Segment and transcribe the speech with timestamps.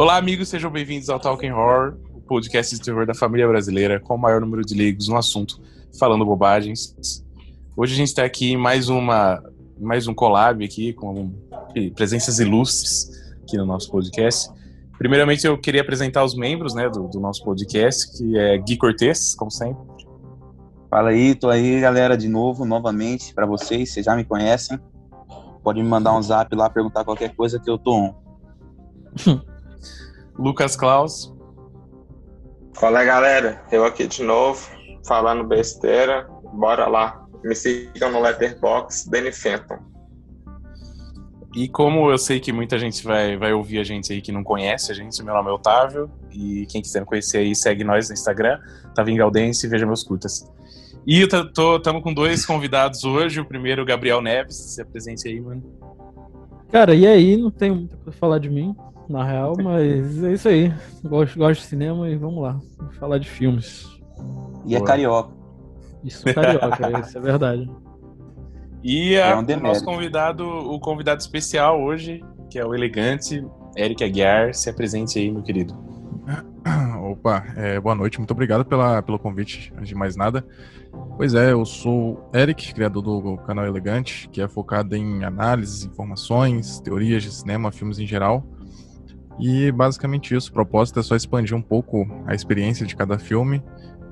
[0.00, 4.14] Olá, amigos, sejam bem-vindos ao Talking Horror, o podcast de terror da família brasileira com
[4.14, 5.60] o maior número de leigos no assunto,
[5.98, 6.96] falando bobagens.
[7.76, 9.44] Hoje a gente está aqui em mais uma
[9.78, 11.34] mais um collab aqui com
[11.94, 13.10] presenças ilustres
[13.42, 14.50] aqui no nosso podcast.
[14.96, 19.34] Primeiramente, eu queria apresentar os membros né, do, do nosso podcast, que é Gui Cortez,
[19.34, 19.84] como sempre.
[20.88, 24.80] Fala aí, tô aí, galera, de novo, novamente, para vocês, vocês já me conhecem.
[25.62, 28.14] Pode me mandar um zap lá, perguntar qualquer coisa que eu tô on.
[30.38, 31.34] Lucas Klaus.
[32.74, 34.66] Fala galera, eu aqui de novo,
[35.06, 36.26] falando besteira.
[36.52, 37.26] Bora lá.
[37.44, 39.78] Me sigam no Letterboxd, Danny Fenton.
[41.54, 44.44] E como eu sei que muita gente vai, vai ouvir a gente aí que não
[44.44, 46.10] conhece a gente, meu nome é Otávio.
[46.30, 48.58] E quem quiser conhecer aí, segue nós no Instagram,
[48.94, 50.48] Tavinho Galdense, veja meus curtas.
[51.06, 53.40] E estamos com dois convidados hoje.
[53.40, 54.56] O primeiro, o Gabriel Neves.
[54.56, 55.62] Se apresente aí, mano.
[56.70, 57.36] Cara, e aí?
[57.36, 58.76] Não tem muito pra falar de mim
[59.10, 60.72] na real, mas é isso aí.
[61.02, 62.60] Gosto, gosto de cinema e vamos lá.
[62.78, 63.86] Vamos falar de filmes.
[64.64, 65.32] E é carioca.
[66.04, 67.70] Isso é carioca, isso é verdade.
[68.82, 73.44] E a, é um o nosso convidado, o convidado especial hoje, que é o elegante
[73.76, 74.54] Eric Aguiar.
[74.54, 75.76] Se apresente aí, meu querido.
[77.10, 80.46] Opa, é, boa noite, muito obrigado pela, pelo convite, antes de mais nada.
[81.16, 86.80] Pois é, eu sou Eric, criador do canal Elegante, que é focado em análises, informações,
[86.80, 88.46] teorias de cinema, filmes em geral.
[89.40, 90.50] E basicamente isso.
[90.50, 93.62] O propósito é só expandir um pouco a experiência de cada filme.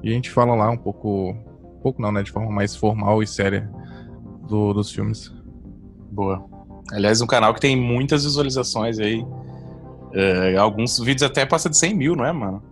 [0.03, 1.31] E a gente fala lá um pouco.
[1.31, 2.23] Um pouco não, né?
[2.23, 3.71] De forma mais formal e séria
[4.49, 5.33] do, dos filmes.
[6.11, 6.45] Boa.
[6.91, 9.25] Aliás, um canal que tem muitas visualizações aí.
[10.15, 12.63] É, alguns vídeos até passa de 100 mil, não é, mano?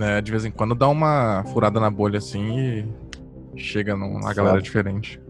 [0.00, 4.62] É, de vez em quando dá uma furada na bolha assim e chega numa galera
[4.62, 5.20] diferente.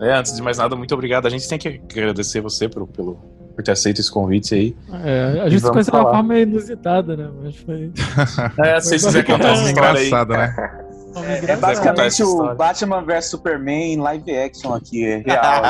[0.00, 1.26] É, antes de mais nada, muito obrigado.
[1.26, 3.18] A gente tem que agradecer você pelo, pelo
[3.54, 4.76] por ter aceito esse convite aí.
[5.04, 7.30] É, a gente se conheceu de uma forma inusitada, né?
[7.42, 7.92] Mas foi.
[8.64, 10.38] É, se vocês quiserem contar essa história aí.
[10.38, 10.84] né?
[11.22, 15.62] É, é basicamente o Batman vs Superman em live action aqui, é real.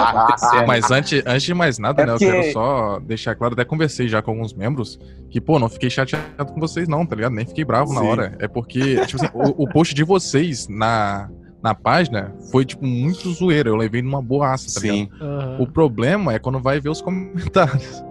[0.66, 2.24] Mas antes, antes de mais nada, é né, porque...
[2.24, 5.90] eu quero só deixar claro, até conversei já com alguns membros, que, pô, não fiquei
[5.90, 7.32] chateado com vocês não, tá ligado?
[7.32, 7.94] Nem fiquei bravo Sim.
[7.96, 8.36] na hora.
[8.38, 11.28] É porque, tipo assim, o, o post de vocês na,
[11.66, 13.68] na página foi, tipo, muito zoeira.
[13.68, 15.10] Eu levei numa boaça, tá Sim.
[15.10, 15.20] ligado?
[15.20, 15.62] Uhum.
[15.62, 18.04] O problema é quando vai ver os comentários.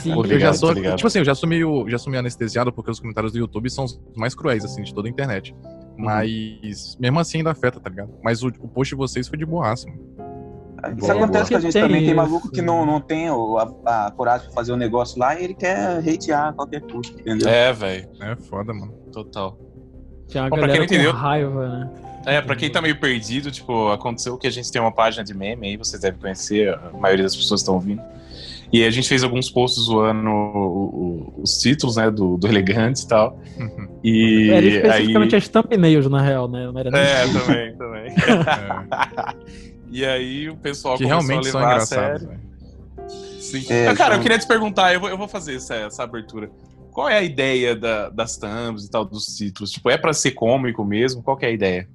[0.00, 0.14] Sim.
[0.14, 2.88] Porque eu já sou, tipo assim, eu já sou meio, já sou meio anestesiado porque
[2.88, 5.52] os comentários do YouTube são os mais cruéis, assim, de toda a internet.
[5.52, 6.04] Uhum.
[6.04, 8.12] Mas, mesmo assim, ainda afeta, tá ligado?
[8.22, 10.30] Mas o, o post de vocês foi de boaça, mano.
[10.96, 11.50] Isso boa, acontece boa.
[11.50, 11.98] com a gente tem também.
[11.98, 12.06] Isso.
[12.06, 15.38] Tem maluco que não, não tem a, a, coragem de fazer o um negócio lá
[15.38, 17.48] e ele quer hatear qualquer coisa, entendeu?
[17.48, 18.08] É, velho.
[18.20, 18.92] É foda, mano.
[19.12, 19.58] Total.
[20.26, 21.90] Tinha uma Bom, galera com entendeu, raiva, né?
[22.26, 25.34] É, pra quem tá meio perdido, tipo, aconteceu que a gente tem uma página de
[25.34, 28.02] meme aí, vocês devem conhecer, a maioria das pessoas estão ouvindo.
[28.72, 33.02] E a gente fez alguns posts zoando o, o, os títulos, né, do, do Elegante
[33.02, 33.36] e tal.
[33.58, 33.88] Uhum.
[34.04, 35.38] E Era especificamente aí...
[35.38, 36.70] as thumbnails, na real, né?
[36.70, 38.10] Não era é, também, também.
[38.12, 39.34] É.
[39.90, 42.30] e aí o pessoal que começou realmente a levar a sério.
[43.40, 43.66] Sim.
[43.68, 46.48] É, cara, eu queria te perguntar, eu vou, eu vou fazer essa, essa abertura.
[46.92, 49.72] Qual é a ideia da, das thumbs e tal, dos títulos?
[49.72, 51.22] Tipo, é para ser cômico mesmo?
[51.22, 51.88] Qual é a ideia?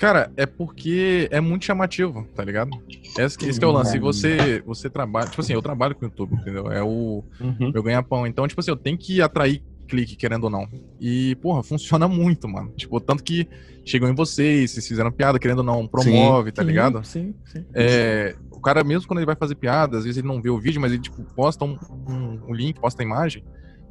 [0.00, 2.70] Cara, é porque é muito chamativo, tá ligado?
[3.18, 3.98] Esse, esse que é o lance.
[3.98, 5.28] Você, você trabalha.
[5.28, 6.72] Tipo assim, eu trabalho com o YouTube, entendeu?
[6.72, 7.70] É o uhum.
[7.70, 8.26] meu ganha-pão.
[8.26, 10.66] Então, tipo assim, eu tenho que atrair clique, querendo ou não.
[10.98, 12.72] E, porra, funciona muito, mano.
[12.78, 13.46] Tipo, tanto que
[13.84, 17.04] chegam em vocês, vocês fizeram piada, querendo ou não, promove, sim, tá ligado?
[17.04, 17.66] Sim, sim.
[17.74, 20.58] É, o cara, mesmo quando ele vai fazer piada, às vezes ele não vê o
[20.58, 21.78] vídeo, mas ele, tipo, posta um,
[22.08, 23.44] um, um link, posta a imagem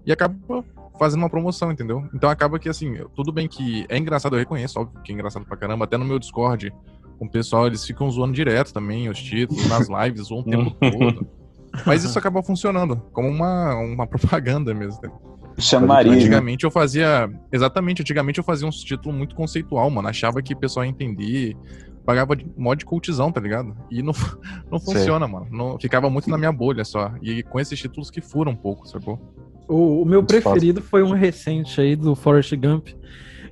[0.07, 0.35] e acaba
[0.99, 2.07] fazendo uma promoção, entendeu?
[2.13, 5.45] Então acaba que, assim, tudo bem que é engraçado, eu reconheço, óbvio que é engraçado
[5.45, 6.71] pra caramba, até no meu Discord,
[7.17, 10.71] com o pessoal, eles ficam zoando direto também, os títulos, nas lives, zoam o tempo
[10.79, 11.27] todo.
[11.85, 14.99] Mas isso acaba funcionando, como uma, uma propaganda mesmo.
[15.57, 16.13] Chamaria.
[16.13, 17.29] Antigamente eu fazia.
[17.51, 20.07] Exatamente, antigamente eu fazia um título muito conceitual, mano.
[20.07, 21.55] Achava que o pessoal ia entender.
[22.05, 23.75] Pagava de mod cultizão, tá ligado?
[23.91, 24.13] E não,
[24.71, 25.35] não funciona, Sei.
[25.35, 25.47] mano.
[25.51, 27.11] Não, ficava muito na minha bolha só.
[27.21, 29.19] E com esses títulos que furam um pouco, sacou?
[29.69, 32.89] O, o meu preferido foi um recente aí do Forrest Gump.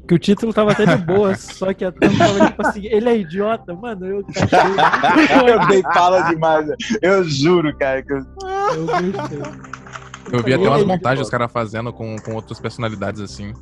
[0.08, 3.10] Que o título tava até de boa, só que a tampa tava tipo assim, ele
[3.10, 4.06] é idiota, mano.
[4.06, 4.26] Eu,
[5.48, 6.66] eu dei fala demais,
[7.02, 8.02] eu juro, cara.
[8.02, 8.18] Que eu...
[8.18, 9.40] eu gostei.
[10.32, 13.54] Eu vi até umas montagens os caras fazendo com, com outras personalidades assim.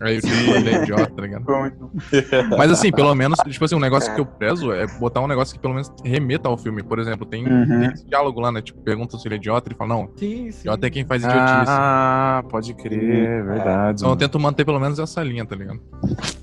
[0.00, 1.44] Aí o ele é idiota, tá ligado?
[2.56, 5.54] Mas assim, pelo menos, tipo assim, um negócio que eu prezo é botar um negócio
[5.54, 6.82] que pelo menos remeta ao filme.
[6.82, 7.66] Por exemplo, tem, uhum.
[7.66, 8.60] tem esse diálogo lá, né?
[8.60, 10.60] Tipo, pergunta se ele é idiota, ele fala, não, sim, sim.
[10.60, 11.66] idiota é quem faz idiotice.
[11.68, 14.00] Ah, pode crer, é verdade.
[14.00, 15.80] Então eu tento manter pelo menos essa linha, tá ligado?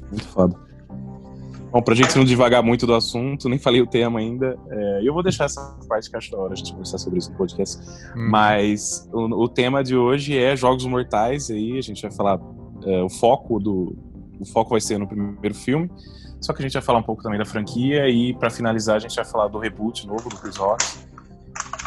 [0.10, 0.74] Muito foda.
[1.74, 5.12] Bom, pra gente não devagar muito do assunto, nem falei o tema ainda, é, eu
[5.12, 7.82] vou deixar essa parte que acho da hora a gente conversar sobre isso no podcast.
[8.16, 8.30] Hum.
[8.30, 12.40] Mas o, o, tema de hoje é Jogos Mortais, aí a gente vai falar
[12.86, 13.96] é, o foco do.
[14.40, 15.90] O foco vai ser no primeiro filme.
[16.42, 19.00] Só que a gente vai falar um pouco também da franquia e para finalizar a
[19.00, 20.84] gente vai falar do reboot novo do Chris Rock,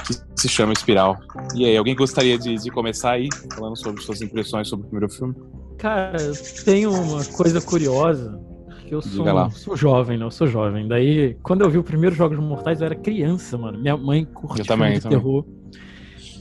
[0.07, 1.19] que se chama Espiral.
[1.55, 5.13] E aí, alguém gostaria de, de começar aí falando sobre suas impressões sobre o primeiro
[5.13, 5.35] filme?
[5.77, 6.33] Cara, eu
[6.65, 8.41] tenho uma coisa curiosa
[8.87, 10.25] que eu sou, sou jovem, né?
[10.25, 10.89] Eu sou jovem.
[10.89, 13.79] Daí, quando eu vi o primeiro Jogos Mortais, eu era criança, mano.
[13.79, 15.19] Minha mãe curtiu também, também.
[15.19, 15.45] terror.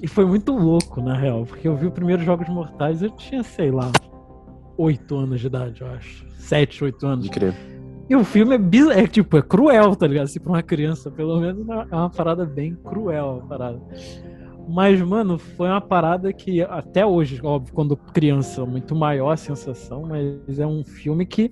[0.01, 3.43] E foi muito louco, na real, porque eu vi o primeiro Jogos Mortais, eu tinha,
[3.43, 3.91] sei lá,
[4.77, 6.25] oito anos de idade, eu acho.
[6.37, 7.25] Sete, oito anos.
[7.25, 7.53] De crer.
[8.09, 8.87] E o filme é, biz...
[8.89, 10.25] é tipo, é cruel, tá ligado?
[10.25, 13.81] Assim, pra uma criança, pelo menos é uma parada bem cruel a parada.
[14.67, 20.03] Mas, mano, foi uma parada que até hoje, óbvio, quando criança, muito maior a sensação,
[20.07, 21.51] mas é um filme que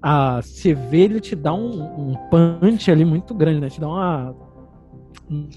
[0.00, 3.68] a você vê ele te dá um, um punch ali muito grande, né?
[3.68, 4.34] Te dá uma,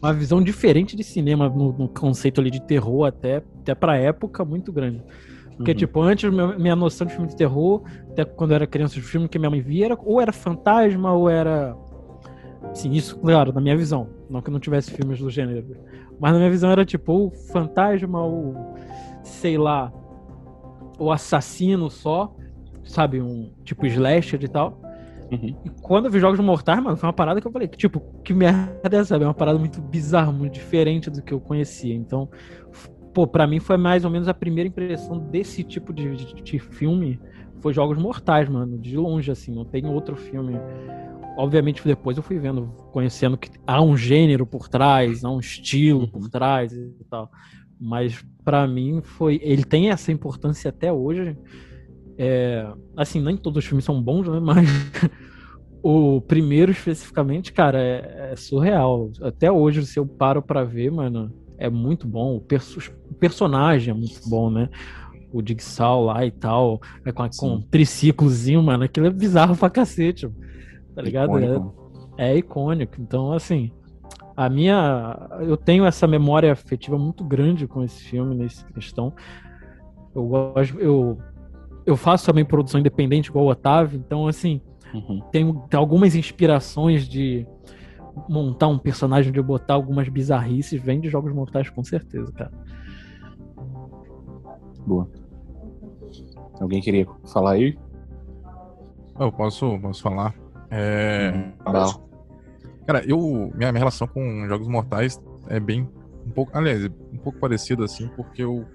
[0.01, 4.43] uma visão diferente de cinema no, no conceito ali de terror até, até pra época
[4.43, 5.03] muito grande.
[5.55, 5.77] Porque, uhum.
[5.77, 9.27] tipo, antes minha noção de filme de terror, até quando eu era criança, o filme
[9.27, 11.75] que minha mãe via era ou era fantasma ou era.
[12.73, 14.07] Sim, isso, claro, na minha visão.
[14.29, 15.77] Não que não tivesse filmes do gênero.
[16.19, 18.75] Mas na minha visão era tipo, ou fantasma, ou
[19.23, 19.91] sei lá,
[20.97, 22.33] o assassino só
[22.91, 24.79] sabe, um tipo slasher e tal.
[25.31, 25.55] Uhum.
[25.63, 28.33] E quando eu vi Jogos Mortais, mano, foi uma parada que eu falei, tipo, que
[28.33, 29.15] merda é essa?
[29.15, 31.95] É uma parada muito bizarra, muito diferente do que eu conhecia.
[31.95, 32.29] Então,
[33.13, 36.59] pô, pra mim foi mais ou menos a primeira impressão desse tipo de, de, de
[36.59, 37.19] filme.
[37.59, 40.59] Foi Jogos Mortais, mano, de longe, assim, não tem outro filme.
[41.37, 46.07] Obviamente, depois eu fui vendo, conhecendo que há um gênero por trás, há um estilo
[46.07, 46.29] por uhum.
[46.29, 47.29] trás e tal.
[47.79, 49.39] Mas para mim foi.
[49.43, 51.37] Ele tem essa importância até hoje
[52.23, 54.37] é, assim, nem todos os filmes são bons, né?
[54.45, 54.69] Mas
[55.81, 59.11] o primeiro especificamente, cara, é, é, surreal.
[59.21, 61.33] Até hoje, se eu paro para ver, mano,
[61.65, 62.35] é muito bom.
[62.35, 62.79] O, perso
[63.09, 64.69] o, personagem é muito bom, né?
[65.31, 69.69] O Digsal lá e tal, é com, com um triciclozinho, mano, aquilo é bizarro pra
[69.69, 70.29] cacete,
[70.93, 71.39] tá ligado?
[71.39, 72.13] Icônico.
[72.17, 72.95] É, é icônico.
[72.99, 73.71] Então, assim,
[74.35, 75.29] a minha.
[75.39, 79.13] Eu tenho essa memória afetiva muito grande com esse filme, nessa questão.
[80.13, 80.79] Eu gosto.
[80.79, 81.17] Eu
[81.85, 84.61] eu faço também produção independente igual o Otávio, então assim,
[84.93, 85.21] uhum.
[85.31, 87.45] tem algumas inspirações de
[88.27, 92.51] montar um personagem, de botar algumas bizarrices, vem de jogos mortais com certeza, cara.
[94.85, 95.07] Boa.
[96.59, 97.77] Alguém queria falar aí?
[99.19, 100.33] Eu posso, posso falar.
[100.69, 101.51] É...
[102.85, 105.87] Cara, eu minha, minha relação com jogos mortais é bem
[106.25, 108.65] um pouco, aliás, um pouco parecido assim, porque eu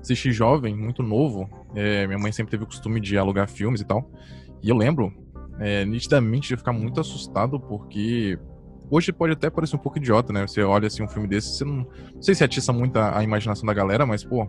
[0.00, 1.48] assisti jovem, muito novo.
[1.74, 4.10] É, minha mãe sempre teve o costume de alugar filmes e tal.
[4.62, 5.12] E eu lembro,
[5.58, 8.38] é, nitidamente, de ficar muito assustado, porque
[8.90, 10.46] hoje pode até parecer um pouco idiota, né?
[10.46, 13.24] Você olha assim um filme desse, você não, não sei se atiça muito a, a,
[13.24, 14.48] imaginação da galera, mas, pô,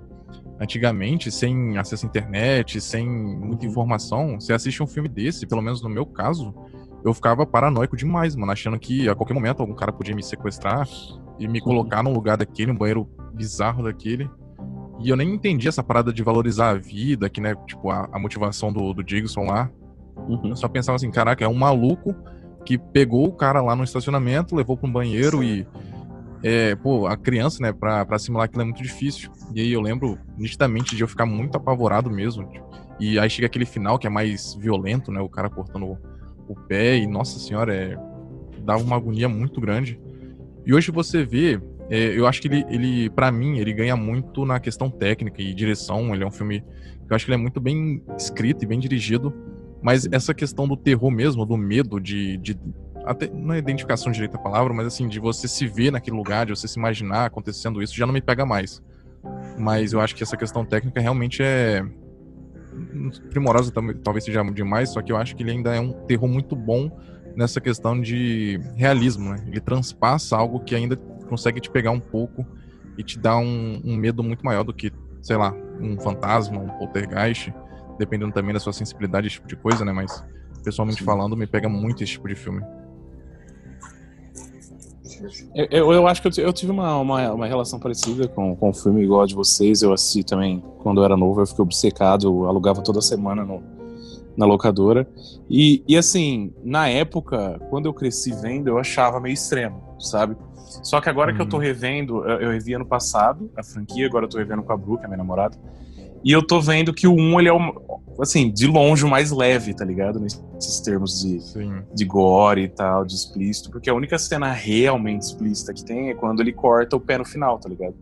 [0.59, 3.71] antigamente, sem acesso à internet, sem muita uhum.
[3.71, 6.53] informação, você assiste um filme desse, pelo menos no meu caso,
[7.03, 10.87] eu ficava paranoico demais, mano, achando que a qualquer momento algum cara podia me sequestrar
[11.39, 14.29] e me colocar num lugar daquele, um banheiro bizarro daquele.
[14.99, 18.19] E eu nem entendi essa parada de valorizar a vida, que, né, tipo, a, a
[18.19, 19.69] motivação do, do Digson lá.
[20.27, 20.49] Uhum.
[20.49, 22.15] Eu só pensava assim, caraca, é um maluco
[22.67, 25.45] que pegou o cara lá no estacionamento, levou para um banheiro Sim.
[25.45, 25.67] e.
[26.43, 29.31] É, pô, a criança, né, pra assimilar aquilo é muito difícil.
[29.56, 32.47] E aí eu lembro nitidamente de eu ficar muito apavorado mesmo.
[32.99, 35.97] E aí chega aquele final que é mais violento, né, o cara cortando
[36.47, 37.97] o pé e, nossa senhora, é,
[38.59, 39.99] dava uma agonia muito grande.
[40.65, 44.45] E hoje você vê é, eu acho que ele, ele para mim, ele ganha muito
[44.45, 46.13] na questão técnica e direção.
[46.13, 48.80] Ele é um filme que eu acho que ele é muito bem escrito e bem
[48.80, 49.33] dirigido.
[49.87, 52.59] Mas essa questão do terror mesmo, do medo de, de
[53.06, 56.45] até não é identificação direita a palavra, mas assim, de você se ver naquele lugar,
[56.45, 58.83] de você se imaginar acontecendo isso, já não me pega mais.
[59.57, 61.85] Mas eu acho que essa questão técnica realmente é
[63.29, 63.71] primorosa,
[64.03, 66.91] talvez seja demais, só que eu acho que ele ainda é um terror muito bom
[67.33, 69.45] nessa questão de realismo, né?
[69.47, 70.97] Ele transpassa algo que ainda
[71.29, 72.45] consegue te pegar um pouco
[72.97, 74.91] e te dar um, um medo muito maior do que,
[75.21, 77.53] sei lá, um fantasma, um poltergeist,
[77.97, 79.92] dependendo também da sua sensibilidade, esse tipo de coisa, né?
[79.92, 80.23] Mas,
[80.63, 81.06] pessoalmente Sim.
[81.06, 82.61] falando, me pega muito esse tipo de filme.
[85.56, 88.69] Eu, eu, eu, acho que eu, eu tive uma, uma, uma, relação parecida com, com
[88.69, 89.81] o filme igual a de vocês.
[89.81, 93.63] Eu assisti também quando eu era novo, eu fiquei obcecado, eu alugava toda semana no,
[94.35, 95.07] na locadora.
[95.49, 100.37] E, e assim, na época, quando eu cresci vendo, eu achava meio extremo, sabe?
[100.83, 101.35] Só que agora hum.
[101.35, 101.63] que eu tô uhum.
[101.63, 105.04] revendo, eu, eu revi ano passado a franquia, agora eu tô revendo com a Brooke,
[105.04, 105.57] a minha namorada.
[106.24, 109.31] E eu tô vendo que o 1, ele é, o, assim, de longe o mais
[109.31, 110.19] leve, tá ligado?
[110.19, 111.40] Nesses termos de,
[111.94, 113.69] de gore e tal, de explícito.
[113.69, 117.26] Porque a única cena realmente explícita que tem é quando ele corta o pé no
[117.26, 117.95] final, tá ligado?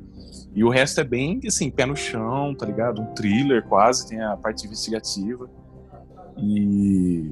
[0.54, 3.02] E o resto é bem, assim, pé no chão, tá ligado?
[3.02, 5.50] Um thriller quase, tem a parte investigativa.
[6.38, 7.32] E.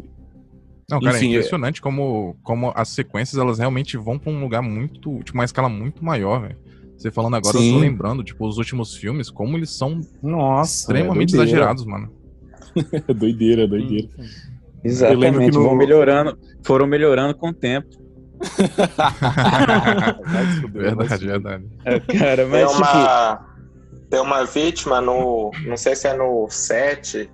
[0.89, 1.81] Não, cara, é Enfim, é impressionante é...
[1.81, 5.19] como, como as sequências elas realmente vão pra um lugar muito.
[5.23, 6.57] Tipo, uma escala muito maior, velho.
[6.97, 7.69] Você falando agora, Sim.
[7.69, 12.11] eu tô lembrando, tipo, os últimos filmes, como eles são Nossa, extremamente é exagerados, mano.
[13.15, 14.09] doideira, doideira.
[14.83, 15.63] Exatamente, no...
[15.63, 18.03] vão melhorando, foram melhorando com o tempo.
[20.73, 21.65] verdade, verdade.
[21.85, 23.45] É, cara, mas tem uma, tipo...
[24.09, 25.51] tem uma vítima no.
[25.65, 27.29] Não sei se é no 7,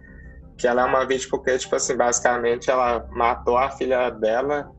[0.57, 4.69] que ela é uma vítima porque, tipo assim, basicamente ela matou a filha dela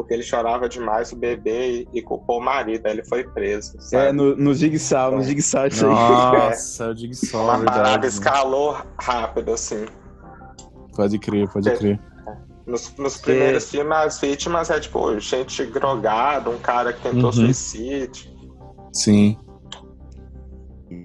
[0.00, 3.74] porque ele chorava demais o bebê e, e culpou o marido, aí ele foi preso.
[3.78, 4.08] Sabe?
[4.08, 5.92] É, no, no Jigsaw, no Jigsaw isso aí.
[5.92, 6.88] Nossa, é.
[6.88, 9.84] o Jigsaw, Uma verdade, parada escalou rápido, assim.
[10.96, 12.00] Pode crer, pode crer.
[12.66, 13.66] Nos, nos primeiros é.
[13.66, 17.32] filmes, as vítimas é tipo gente drogada, um cara que tentou uhum.
[17.32, 18.30] suicídio.
[18.92, 19.36] Sim.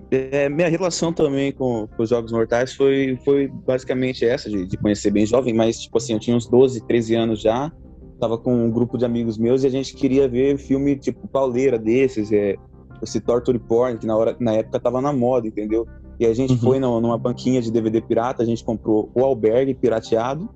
[0.09, 4.77] É, minha relação também com, com, os Jogos Mortais foi, foi basicamente essa, de, de,
[4.77, 7.71] conhecer bem jovem, mas, tipo assim, eu tinha uns 12, 13 anos já,
[8.19, 11.77] tava com um grupo de amigos meus e a gente queria ver filme, tipo, pauleira
[11.77, 12.55] desses, é,
[13.01, 15.87] esse Torture Porn, que na, hora, na época tava na moda, entendeu?
[16.19, 16.59] E a gente uhum.
[16.59, 20.49] foi no, numa banquinha de DVD pirata, a gente comprou o Albergue pirateado,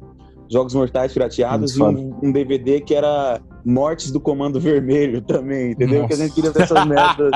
[0.52, 6.02] Jogos Mortais pirateados e um, um, DVD que era Mortes do Comando Vermelho também, entendeu?
[6.02, 6.08] Nossa.
[6.08, 7.32] Que a gente queria ver essas merdas.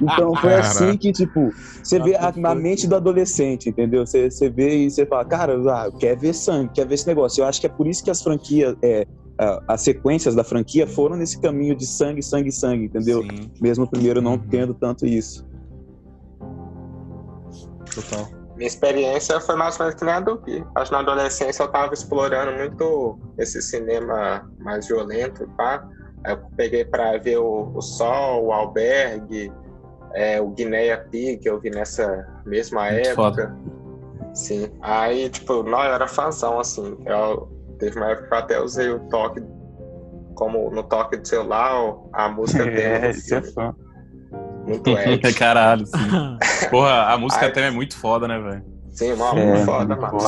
[0.00, 0.68] Então foi Caraca.
[0.68, 1.50] assim que, tipo,
[1.82, 4.06] você vê a, a, mente do adolescente, entendeu?
[4.06, 7.42] Você, você vê e você fala, cara, ah, quer ver sangue, quer ver esse negócio.
[7.42, 9.06] Eu acho que é por isso que as franquias, é,
[9.68, 13.22] as sequências da franquia foram nesse caminho de sangue, sangue, sangue, entendeu?
[13.22, 13.50] Sim.
[13.60, 14.48] Mesmo o primeiro não uhum.
[14.48, 15.46] tendo tanto isso.
[17.94, 18.28] Total.
[18.56, 20.64] Minha experiência foi mais ou menos que nem a do Gui.
[20.74, 25.86] Acho que na adolescência eu tava explorando muito esse cinema mais violento, tá?
[26.26, 29.52] Eu peguei para ver o, o Sol, o Albergue,
[30.14, 33.14] é, o Guineia Pig, que eu vi nessa mesma muito época.
[33.14, 33.56] Foda.
[34.34, 34.70] Sim.
[34.80, 36.96] Aí, tipo, não, eu era fãzão, assim.
[37.04, 39.42] Eu, teve uma época que eu até usei o toque,
[40.34, 42.80] como no toque do celular, a música dele.
[42.80, 43.74] É, isso é fã.
[44.66, 45.34] Muito Ed.
[45.34, 45.98] Caralho, sim.
[46.70, 48.64] Porra, a música até é muito foda, né, velho?
[48.90, 50.18] Sim, uma é, foda, mano.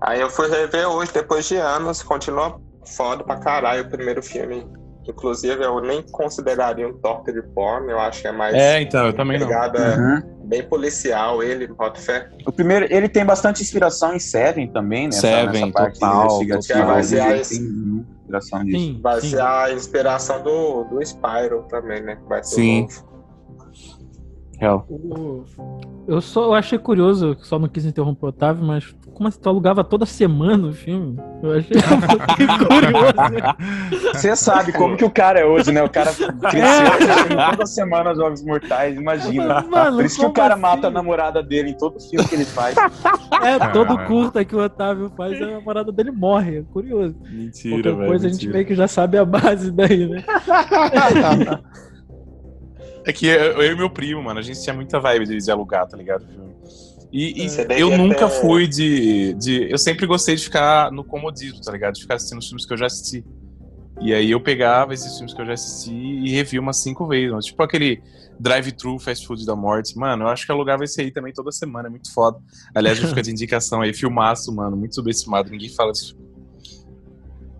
[0.00, 4.66] Aí eu fui rever hoje, depois de anos, continua foda pra caralho o primeiro filme.
[5.06, 8.54] Inclusive, eu nem consideraria um toque de porn, eu acho que é mais.
[8.54, 10.14] É, então, eu também pegada não.
[10.14, 10.34] Uhum.
[10.44, 12.28] Bem policial, ele, bota fé.
[12.46, 15.12] O primeiro, ele tem bastante inspiração em Seven também, né?
[15.12, 16.30] Seven, nessa parte total.
[16.62, 18.78] Ser a, inspiração disso.
[18.78, 19.30] Sim, vai sim.
[19.30, 22.18] ser a inspiração do, do Spyro também, né?
[22.28, 22.88] Vai ser sim.
[24.58, 24.86] Real.
[26.06, 29.48] Eu só eu achei curioso, só não quis interromper o Otávio, mas como assim tu
[29.48, 31.16] alugava toda semana o filme?
[31.42, 31.76] Eu achei
[32.66, 34.12] curioso.
[34.12, 35.82] Você sabe como que o cara é hoje, né?
[35.82, 37.50] O cara cresceu é.
[37.50, 39.62] toda semana Jogos Mortais, imagina.
[39.62, 40.62] Mano, Por isso que o cara assim?
[40.62, 42.76] mata a namorada dele em todo filme que ele faz.
[43.42, 46.58] É, todo curta que o Otávio faz, a namorada dele morre.
[46.58, 47.14] É curioso.
[47.22, 47.98] Mentira, velho.
[47.98, 50.24] Depois a gente meio que já sabe a base daí, né?
[53.06, 55.50] É que eu, eu e meu primo, mano, a gente tinha muita vibe de, de
[55.50, 56.24] alugar, tá ligado?
[57.16, 58.40] E, e eu nunca até...
[58.40, 59.70] fui de, de.
[59.70, 61.94] Eu sempre gostei de ficar no comodismo, tá ligado?
[61.94, 63.24] De ficar assistindo os filmes que eu já assisti.
[64.00, 67.30] E aí eu pegava esses filmes que eu já assisti e revia umas cinco vezes.
[67.30, 67.40] Mano.
[67.40, 68.02] Tipo aquele
[68.40, 69.96] Drive-Thru Fast Food da Morte.
[69.96, 72.36] Mano, eu acho que eu alugava esse aí também toda semana, é muito foda.
[72.74, 76.18] Aliás, já fica de indicação aí, filmaço, mano, muito subestimado, ninguém fala disso.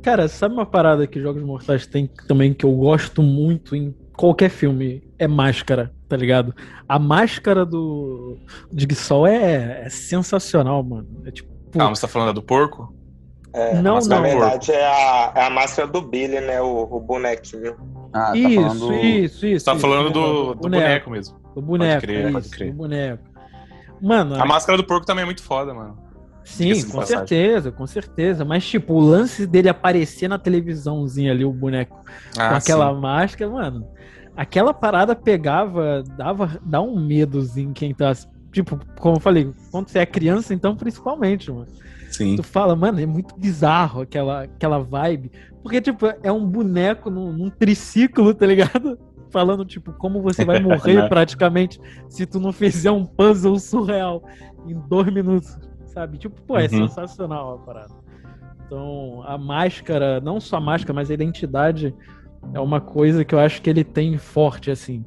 [0.02, 4.50] Cara, sabe uma parada que Jogos Mortais tem também que eu gosto muito em qualquer
[4.50, 6.54] filme é máscara, tá ligado?
[6.88, 8.38] A máscara do
[8.72, 11.08] Jigsaw é, é sensacional, mano.
[11.26, 11.52] É tipo.
[11.72, 12.94] Calma, você tá falando do porco?
[13.52, 14.06] É, não, não.
[14.06, 16.60] Na verdade é a, é a máscara do Billy, né?
[16.60, 17.74] O, o bonequinho.
[18.12, 18.94] Ah, tá isso, falando...
[18.94, 19.60] isso, isso.
[19.60, 20.60] Você tá isso, falando do, do boneco.
[20.60, 21.10] boneco.
[21.10, 21.36] mesmo.
[21.52, 22.00] Do boneco.
[22.00, 22.70] Pode crer, isso, pode crer.
[22.70, 23.24] Do boneco.
[24.00, 24.40] Mano.
[24.40, 25.98] A máscara do porco também é muito foda, mano.
[26.44, 28.44] Sim, com certeza, com certeza.
[28.44, 32.04] Mas, tipo, o lance dele aparecer na televisãozinha ali, o boneco,
[32.36, 33.00] ah, com aquela sim.
[33.00, 33.88] máscara, mano
[34.36, 38.12] aquela parada pegava, dava, dá um medozinho quem tá.
[38.52, 41.66] Tipo, como eu falei, quando você é criança, então principalmente, mano.
[42.10, 42.36] Sim.
[42.36, 45.32] Tu fala, mano, é muito bizarro aquela, aquela vibe.
[45.62, 48.98] Porque, tipo, é um boneco num, num triciclo, tá ligado?
[49.30, 51.08] Falando, tipo, como você vai morrer né?
[51.08, 54.22] praticamente se tu não fizer um puzzle surreal
[54.64, 56.18] em dois minutos, sabe?
[56.18, 56.86] Tipo, pô, é uhum.
[56.86, 57.94] sensacional a parada.
[58.64, 61.92] Então, a máscara, não só a máscara, mas a identidade
[62.52, 65.04] é uma coisa que eu acho que ele tem forte, assim.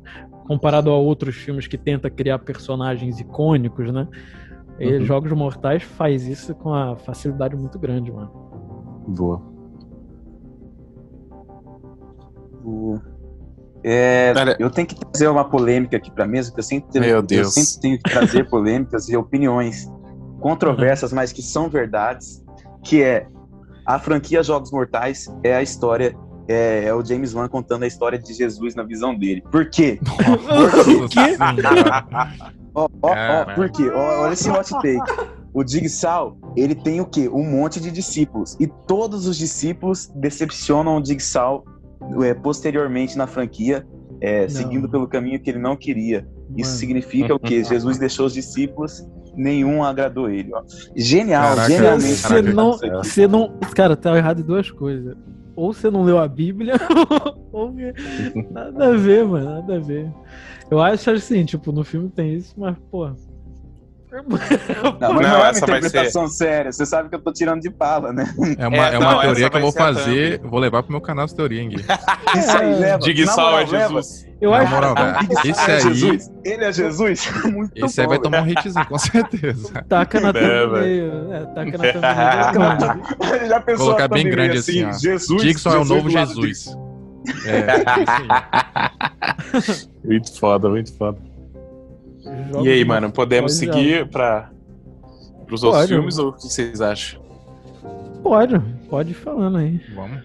[0.47, 4.07] comparado a outros filmes que tenta criar personagens icônicos, né?
[4.79, 5.03] E uhum.
[5.03, 8.31] Jogos Mortais faz isso com uma facilidade muito grande, mano.
[9.07, 9.57] Boa.
[13.83, 17.55] É, eu tenho que trazer uma polêmica aqui para mesa, porque eu sempre, Meu Deus.
[17.55, 19.89] eu sempre tenho que trazer polêmicas e opiniões
[20.39, 22.43] controversas, mas que são verdades,
[22.83, 23.27] que é
[23.85, 26.13] a franquia Jogos Mortais é a história
[26.47, 29.43] é, é, o James Wan contando a história de Jesus na visão dele.
[29.51, 29.99] Por quê?
[30.01, 31.37] Por quê?
[32.73, 33.89] ó, ó, ó, por quê?
[33.93, 35.37] Ó, olha esse hot take.
[35.53, 37.27] O Digsal, ele tem o quê?
[37.27, 38.55] Um monte de discípulos.
[38.59, 41.65] E todos os discípulos decepcionam o Digsal
[42.23, 43.85] é, posteriormente na franquia,
[44.21, 46.27] é, seguindo pelo caminho que ele não queria.
[46.55, 46.79] Isso Mano.
[46.79, 47.63] significa o quê?
[47.65, 50.53] Jesus deixou os discípulos, nenhum agradou ele.
[50.53, 50.63] Ó.
[50.95, 52.15] Genial, Caraca, genialmente.
[52.15, 53.59] Você não, você não.
[53.75, 55.15] Cara, tá errado em duas coisas
[55.57, 56.75] ou você não leu a Bíblia,
[57.51, 57.73] ou
[58.51, 60.07] nada a ver, mano, nada a ver.
[60.69, 63.07] Eu acho assim, tipo, no filme tem isso, mas, pô.
[63.07, 66.35] Não, mas não, é uma interpretação ser...
[66.35, 66.71] séria.
[66.71, 68.31] Você sabe que eu tô tirando de bala, né?
[68.57, 71.01] É uma, é, é uma não, teoria que eu vou fazer, vou levar pro meu
[71.01, 71.83] canal essa teoria, hein, Gui.
[72.37, 72.99] Isso aí, leva.
[72.99, 74.21] Digsal é Jesus.
[74.21, 74.26] Leva.
[74.39, 74.93] Eu acho moral,
[75.41, 75.81] que esse é aí.
[75.81, 76.31] Jesus.
[76.43, 77.31] Ele é Jesus?
[77.45, 79.81] Muito esse bom, aí vai tomar um hitzinho, com certeza.
[79.89, 81.33] Taca na thumb meio.
[81.33, 83.49] É, taca na thumb meio.
[83.49, 85.41] Já pensou Colocar bem grande assim, assim Jesus.
[85.41, 86.77] Dixon é o novo Jesus.
[87.45, 87.67] É,
[90.05, 91.17] muito foda, muito foda.
[92.61, 94.51] E aí, mano, podemos seguir para
[95.51, 97.21] os outros pode, filmes ou o que vocês acham?
[98.21, 99.81] Pode, pode ir falando aí.
[99.95, 100.23] Vamos.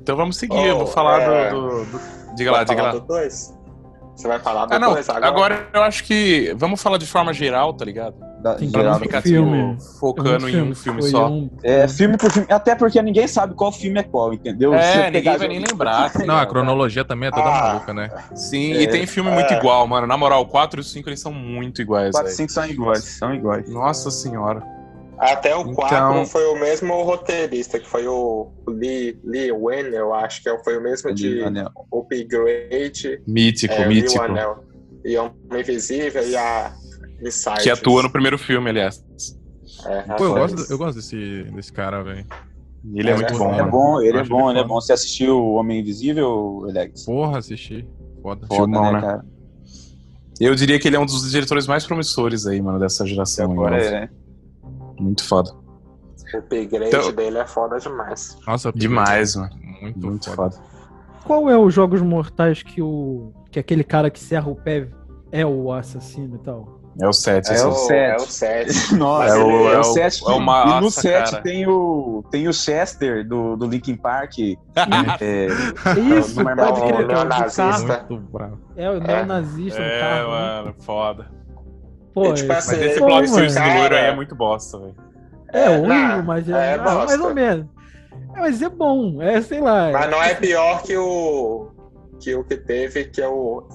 [0.00, 1.50] Então vamos seguir, oh, eu vou falar é...
[1.50, 2.90] do, do, do, Diga lá, diga lá.
[2.92, 3.54] Do dois?
[4.16, 5.26] Você vai falar do ah, não, dois agora?
[5.26, 6.54] Agora eu acho que.
[6.56, 8.14] Vamos falar de forma geral, tá ligado?
[8.40, 9.76] Da, pra não ficar filme.
[9.76, 11.28] Tipo, focando em um filme só.
[11.28, 11.50] Um...
[11.62, 12.46] É, filme por filme.
[12.50, 14.74] Até porque ninguém sabe qual filme é qual, entendeu?
[14.74, 16.12] É, ninguém vai nem lembrar.
[16.12, 18.10] Tá não, a cronologia também é toda ah, maluca, né?
[18.34, 19.58] Sim, é, e tem filme muito é.
[19.58, 20.06] igual, mano.
[20.06, 22.12] Na moral, o 4 e o 5 eles são muito iguais.
[22.12, 23.68] 4 e 5 são iguais, são iguais.
[23.68, 24.62] Nossa senhora.
[25.18, 26.26] Até o 4 então...
[26.26, 30.82] foi o mesmo roteirista, que foi o Lee, Lee Wen, eu acho que foi o
[30.82, 31.40] mesmo de
[31.92, 33.22] Upgrade.
[33.26, 34.24] Mítico, é, mítico.
[35.04, 36.72] E Homem Invisível e a
[37.62, 39.02] que atua no primeiro filme, aliás.
[39.86, 42.26] É, Pô, eu gosto, eu gosto desse, desse cara, velho.
[42.92, 43.52] Ele é, é muito bom.
[43.52, 44.80] Ele é bom, ele é bom, ele é bom.
[44.80, 47.04] Você assistiu o Homem Invisível, Alex?
[47.04, 47.86] Porra, assisti.
[48.22, 48.46] Foda.
[48.46, 49.24] Foda Filmão, né, né, cara?
[50.40, 53.52] Eu diria que ele é um dos diretores mais promissores aí, mano, dessa geração.
[53.52, 54.10] Agora é, né?
[54.98, 55.50] Muito foda.
[55.52, 57.12] O upgrade então...
[57.12, 58.36] dele é foda demais.
[58.46, 59.50] Nossa, demais, mano.
[59.80, 60.50] Muito, muito foda.
[60.50, 60.74] foda.
[61.24, 64.88] Qual é os jogos mortais que o que aquele cara que serra o pé
[65.30, 66.80] é o assassino e tal?
[67.00, 67.50] É o 7.
[67.52, 67.92] É, é, o 7.
[67.94, 68.94] É o 7.
[68.94, 70.22] Nossa, é o, é o 7.
[70.24, 74.38] É uma, e no 7 tem o, tem o Chester do, do Linkin Park.
[74.38, 75.46] é,
[76.18, 78.06] Isso, pode crer, é o nazista.
[78.76, 80.24] É, o neonazista é, é, né?
[80.24, 81.30] mano, foda.
[82.14, 84.94] Pô, tipo mas assim, esse plot twist do loiro aí é muito bosta, velho.
[85.52, 87.66] É horrível, mas é, é mais ou menos.
[88.34, 89.90] É, mas é bom, é, sei lá.
[89.92, 91.68] Mas não é pior que o
[92.20, 93.66] que o que teve, que é o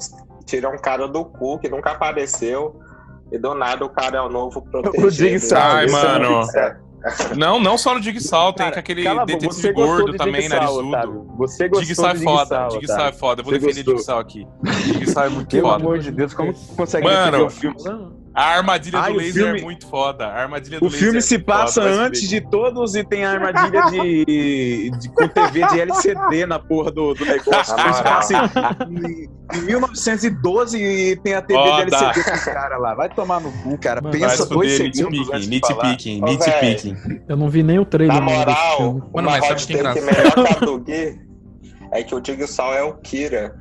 [0.45, 2.80] tira um cara do cu que nunca apareceu
[3.32, 5.08] e do nada o cara é o novo protegido.
[5.08, 5.62] O Jigsaw.
[5.62, 6.41] Ai, mano.
[7.38, 10.91] Não, não só no Digsal, tem com aquele detetive gordo também, narizudo.
[11.38, 13.39] Você gostou Digsal é foda, Digsal é foda.
[13.39, 14.45] Eu vou defender Digsal aqui.
[14.97, 15.78] Digsal é muito Pelo foda.
[15.78, 17.78] Pelo amor de Deus, como consegue mano, o filme?
[18.33, 19.59] A armadilha Ai, do laser filme...
[19.59, 20.27] é muito foda.
[20.27, 23.31] A armadilha do o filme é se passa foda, antes de todos e tem a
[23.31, 27.75] armadilha de, de com TV de LCD na porra do, do negócio.
[27.77, 28.33] Ah, se passa
[28.87, 31.85] em, em 1912 e tem a TV foda.
[31.85, 32.93] de LCD com os caras lá.
[32.93, 34.01] Vai tomar no cu, cara.
[34.01, 38.15] Mano, Pensa dois segundos Nitpicking, nitpicking, Eu não vi nem o trailer.
[38.15, 41.19] Na moral, Mano, hot take melhor que a do Gui
[41.91, 43.55] é que o Digsal é o Kira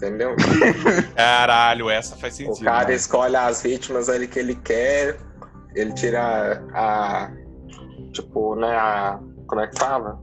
[0.00, 0.34] entendeu?
[1.14, 2.62] Caralho, essa faz sentido.
[2.62, 2.94] O cara né?
[2.94, 5.18] escolhe as vítimas ali que ele quer,
[5.74, 7.30] ele tira a.
[8.12, 9.20] Tipo, né, a.
[9.46, 10.18] Como é que fala?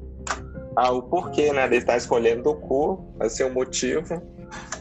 [0.75, 1.65] Ah, o porquê, né?
[1.65, 4.21] Ele tá escolhendo o cu, assim, o motivo,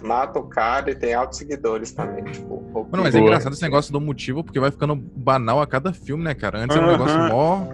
[0.03, 2.25] mata o cara e tem altos seguidores também.
[2.25, 5.93] Tipo, Mano, mas é engraçado esse negócio do motivo, porque vai ficando banal a cada
[5.93, 6.59] filme, né, cara?
[6.59, 7.67] Antes era um negócio mó.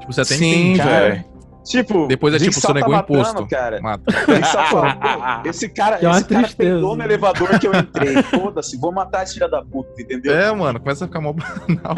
[0.00, 1.31] Tipo, você até Sim, velho.
[1.64, 3.46] Tipo, depois é tipo, você negou tá imposto.
[3.46, 3.80] Cara.
[3.80, 4.04] Mata.
[5.48, 8.22] esse cara, é esse cara pegou no elevador que eu entrei.
[8.24, 10.34] Foda-se, vou matar esse filho da puta, entendeu?
[10.34, 11.96] É, mano, começa a ficar mó banal.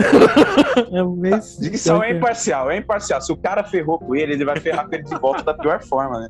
[1.33, 1.61] é.
[1.61, 3.20] Dicção é imparcial, é imparcial.
[3.22, 5.83] Se o cara ferrou com ele, ele vai ferrar com ele de volta da pior
[5.83, 6.29] forma, né?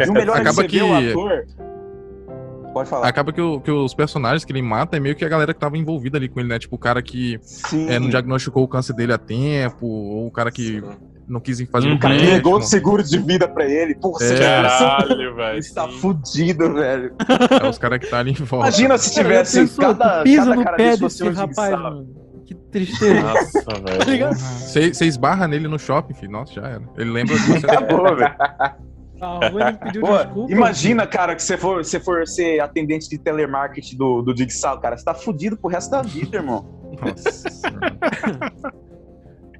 [0.00, 0.06] É.
[0.06, 0.82] E o melhor Acaba é que...
[0.82, 1.44] o ator
[2.72, 3.06] Pode falar.
[3.06, 5.60] Acaba que, o, que, os personagens que ele mata é meio que a galera que
[5.60, 6.58] tava envolvida ali com ele, né?
[6.58, 7.38] Tipo, o cara que
[7.88, 11.11] é, não diagnosticou o câncer dele a tempo, ou o cara que Sim.
[11.28, 13.94] Não quis fazer um O cara entregou o seguro de vida pra ele.
[13.94, 14.38] Porra, é.
[14.38, 15.58] Caralho, velho.
[15.58, 17.14] Ele tá fudido, velho.
[17.62, 18.66] É os caras que tá ali em volta.
[18.68, 22.06] Imagina se tivesse pensou, cada, pisa cada no cara pé desse rapaz, mano.
[22.44, 23.20] Que tristeza.
[23.22, 23.64] Nossa,
[24.06, 24.34] velho.
[24.34, 26.32] Você esbarra nele no shopping, filho.
[26.32, 26.82] Nossa, já era.
[26.96, 27.66] Ele lembra disso.
[27.66, 28.34] Acabou, velho.
[28.38, 29.38] Ah,
[30.34, 34.80] Pô, imagina, cara, que você for, você for ser atendente de telemarketing do, do Digsal,
[34.80, 34.96] cara.
[34.96, 36.66] Você tá fudido pro resto da vida, irmão.
[37.00, 37.70] Nossa.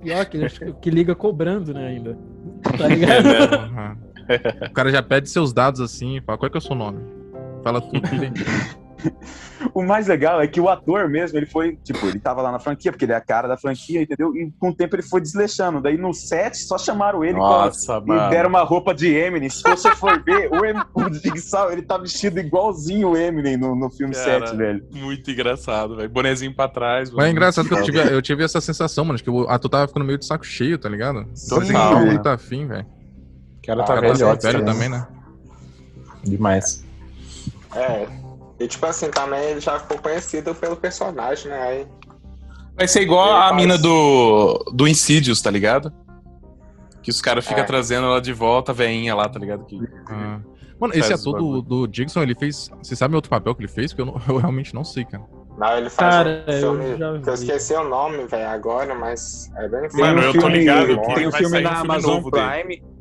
[0.02, 2.18] Pior que, que liga cobrando, né, ainda.
[2.78, 3.98] Tá ligado?
[4.28, 6.76] É, o cara já pede seus dados assim, fala, qual é que é o seu
[6.76, 7.00] nome?
[7.62, 8.00] Fala tudo
[9.74, 12.58] o mais legal é que o ator mesmo, ele foi, tipo, ele tava lá na
[12.58, 14.34] franquia, porque ele é a cara da franquia, entendeu?
[14.36, 15.80] E com o tempo ele foi desleixando.
[15.80, 19.50] Daí no set só chamaram ele Nossa, com, e deram uma roupa de Eminem.
[19.50, 23.74] Se você for ver, o, em, o Jigsaw, ele tá vestido igualzinho o Eminem no,
[23.74, 24.84] no filme Cara, 7, velho.
[24.92, 26.08] Muito engraçado, velho.
[26.08, 27.10] Bonezinho pra trás.
[27.10, 29.88] Mas é engraçado que eu tive, eu tive essa sensação, mano, que o ator tava
[29.88, 31.26] ficando meio de saco cheio, tá ligado?
[31.48, 32.04] Total.
[32.04, 32.86] Muito afim, velho.
[33.58, 35.06] O cara tá ah, velho, velho também, né?
[36.24, 36.84] Demais.
[37.74, 38.06] É,
[38.62, 41.62] e tipo assim, também ele já ficou conhecido pelo personagem, né?
[41.62, 41.87] Aí...
[42.77, 43.57] Vai ser igual a faz...
[43.57, 45.92] mina do, do Insidious, tá ligado?
[47.03, 47.66] Que os caras ficam é.
[47.66, 49.64] trazendo ela de volta, a veinha lá, tá ligado?
[49.64, 49.81] Que...
[50.09, 50.40] Ah.
[50.79, 52.68] Mano, esse ator do, do Dixon, ele fez.
[52.83, 53.92] Você sabe outro papel que ele fez?
[53.92, 55.25] Porque eu, não, eu realmente não sei, cara.
[55.59, 56.85] Não, ele faz cara, um filme.
[56.98, 61.01] Eu, eu esqueci o nome, velho, agora, mas é bem Mano, eu tô ligado.
[61.14, 62.81] Tem um filme na Amazon Prime.
[62.81, 62.91] Dele.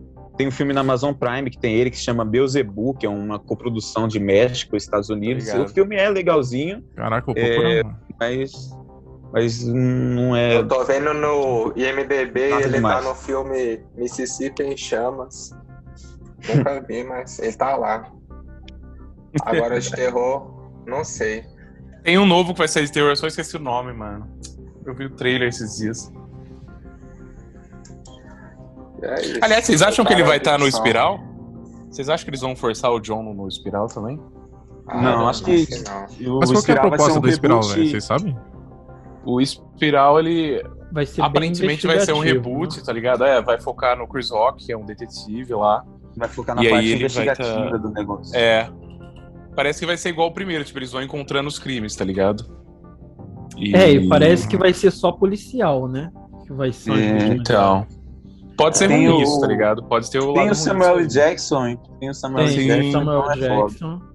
[0.42, 3.10] Tem um filme na Amazon Prime que tem ele que se chama Beelzebub, que é
[3.10, 5.44] uma coprodução de México e Estados Unidos.
[5.44, 5.70] Obrigado.
[5.70, 6.84] O filme é legalzinho.
[6.96, 7.84] Caraca, eu é,
[8.20, 8.76] mas
[9.32, 10.58] mas não é.
[10.58, 13.04] Eu tô vendo no IMDB, Nada ele demais.
[13.04, 15.52] tá no filme Mississippi em Chamas.
[16.50, 18.12] Nunca vi, mas ele tá lá.
[19.44, 21.44] Agora de terror, não sei.
[22.04, 24.28] Tem um novo que vai sair de terror, eu só esqueci o nome, mano.
[24.88, 26.12] Eu vi o trailer esses dias.
[29.02, 31.20] É Aliás, vocês acham que ele vai estar tá no espiral?
[31.90, 34.20] Vocês acham que eles vão forçar o John no, espiral também?
[34.88, 35.68] Ah, não, acho que.
[36.20, 36.40] Não.
[36.40, 37.90] Mas qual que é a proposta um do espiral, velho?
[37.90, 38.38] Vocês sabem?
[39.26, 40.64] O espiral, ele.
[40.92, 42.84] Vai ser Aparentemente vai ser um reboot, né?
[42.86, 43.24] tá ligado?
[43.24, 45.86] É, vai focar no Chris Rock, que é um detetive lá.
[46.16, 47.78] Vai focar na e parte investigativa tá...
[47.78, 48.36] do negócio.
[48.36, 48.70] É.
[49.56, 52.46] Parece que vai ser igual o primeiro, tipo, eles vão encontrando os crimes, tá ligado?
[53.58, 53.76] E...
[53.76, 56.12] É, e parece que vai ser só policial, né?
[56.46, 56.92] Que vai ser.
[56.92, 57.86] É, então.
[58.62, 59.24] Pode ser tem ruim o...
[59.24, 59.84] isso, tá ligado?
[59.84, 61.08] Pode ter o Tem o Samuel L.
[61.08, 62.68] Jackson, tem o Samuel L.
[62.68, 62.92] Jackson.
[62.92, 64.12] Samuel é Jackson.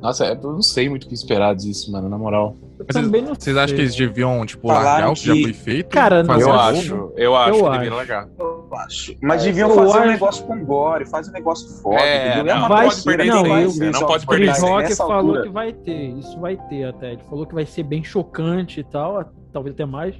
[0.00, 2.56] Nossa, eu não sei muito o que esperar disso, mano, na moral.
[2.90, 5.90] Vocês, vocês acham que eles deviam, tipo, largar o que já foi feito?
[5.90, 7.12] Cara, não, eu acho.
[7.16, 8.28] Eu acho eu que deveriam largar.
[8.38, 9.14] Eu acho.
[9.20, 10.00] Mas é, deviam fazer acho...
[10.00, 12.02] um negócio com gore, faz um negócio forte.
[12.02, 15.42] É, não, não pode perder não, eu, não pode perder O Rock falou altura.
[15.42, 17.12] que vai ter, isso vai ter até.
[17.12, 19.22] Ele falou que vai ser bem chocante e tal,
[19.52, 20.16] talvez até mais.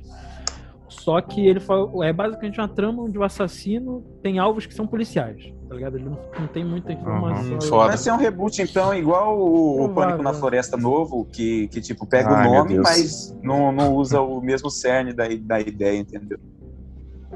[0.90, 4.88] Só que ele falou, é basicamente uma trama onde o assassino tem alvos que são
[4.88, 5.96] policiais, tá ligado?
[5.96, 7.58] Ele não, não tem muita informação.
[7.62, 11.80] Uhum, Vai ser um reboot, então, igual o, o Pânico na Floresta Novo, que, que
[11.80, 15.96] tipo, pega Ai, o nome, mas não, não usa o mesmo cerne da, da ideia,
[15.96, 16.40] entendeu?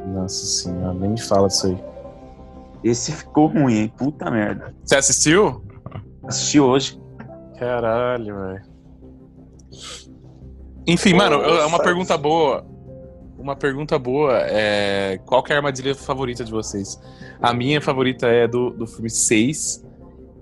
[0.04, 1.78] Nossa senhora, nem me fala disso aí.
[2.82, 3.92] Esse ficou ruim, hein?
[3.96, 4.74] Puta merda.
[4.84, 5.64] Você assistiu?
[6.24, 7.00] Assisti hoje.
[7.56, 8.62] Caralho, velho.
[10.88, 12.73] Enfim, Nossa, mano, é uma pergunta boa
[13.44, 14.38] uma pergunta boa.
[14.46, 16.98] É, qual que é a armadilha favorita de vocês?
[17.40, 19.84] A minha favorita é do, do filme 6.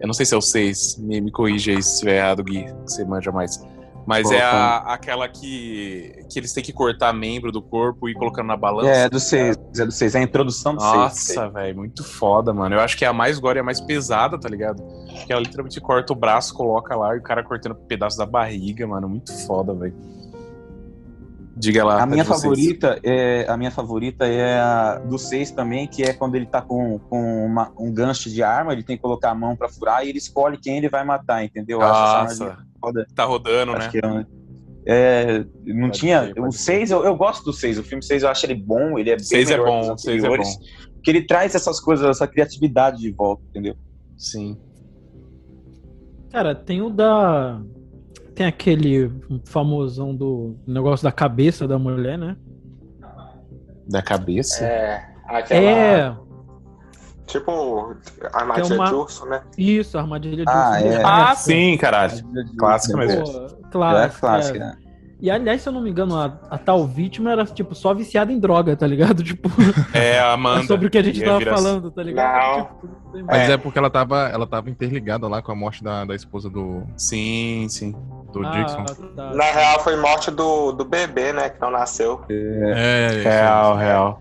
[0.01, 2.65] Eu não sei se é o 6, me, me corrija aí se estiver errado, Gui,
[2.65, 3.61] que você manja mais.
[4.05, 8.15] Mas é a, aquela que, que eles têm que cortar membro do corpo e ir
[8.15, 8.91] colocando na balança.
[8.91, 10.93] É, é do 6, é do 6, é a introdução do 6.
[10.93, 12.75] Nossa, velho, muito foda, mano.
[12.75, 14.83] Eu acho que é a mais gore e a mais pesada, tá ligado?
[14.83, 18.85] Porque ela literalmente corta o braço, coloca lá e o cara cortando pedaços da barriga,
[18.87, 19.09] mano.
[19.09, 19.95] Muito foda, velho.
[21.55, 22.03] Diga lá.
[22.03, 26.35] A minha favorita é a minha favorita é a do 6 também, que é quando
[26.35, 29.55] ele tá com, com uma, um gancho de arma, ele tem que colocar a mão
[29.55, 31.79] para furar e ele escolhe quem ele vai matar, entendeu?
[31.79, 32.59] Nossa,
[33.15, 34.27] tá rodando, acho né?
[34.85, 36.33] É, é, não pode tinha.
[36.33, 37.79] Ser, o 6, eu, eu, gosto do 6.
[37.79, 40.29] O filme 6 eu acho ele bom, ele é bem seis é bom, 6 é
[40.29, 40.43] bom.
[40.95, 43.77] Porque ele traz essas coisas, essa criatividade de volta, entendeu?
[44.17, 44.59] Sim.
[46.31, 47.61] Cara, tem o da
[48.35, 49.11] tem aquele
[49.45, 52.37] famosão do negócio da cabeça da mulher, né?
[53.89, 54.65] Da cabeça?
[54.65, 55.05] É.
[55.27, 55.61] Aquela...
[55.61, 56.17] É.
[57.27, 57.95] Tipo,
[58.33, 58.89] armadilha uma...
[58.89, 59.43] de urso, né?
[59.57, 60.87] Isso, armadilha de ah, urso.
[60.87, 61.03] É.
[61.05, 62.13] Ah, sim, caralho.
[62.59, 63.25] Clássica mesmo.
[63.71, 63.99] Claro.
[63.99, 64.77] É clássica, né?
[65.23, 68.33] E aliás, se eu não me engano, a, a, tal vítima era, tipo, só viciada
[68.33, 69.23] em droga, tá ligado?
[69.23, 69.49] Tipo.
[69.95, 70.67] É, a Amanda.
[70.67, 72.69] sobre o que a gente tava falando, tá ligado?
[72.81, 73.53] Tipo, Mas é.
[73.53, 73.57] é.
[73.57, 76.83] porque ela tava, ela tava interligada lá com a morte da, da esposa do.
[76.97, 77.93] Sim, sim.
[78.33, 78.85] Do ah, Dixon.
[79.15, 79.33] Tá.
[79.33, 81.51] Na real, foi morte do, do bebê, né?
[81.51, 82.25] Que não nasceu.
[82.29, 84.21] É, é real, real.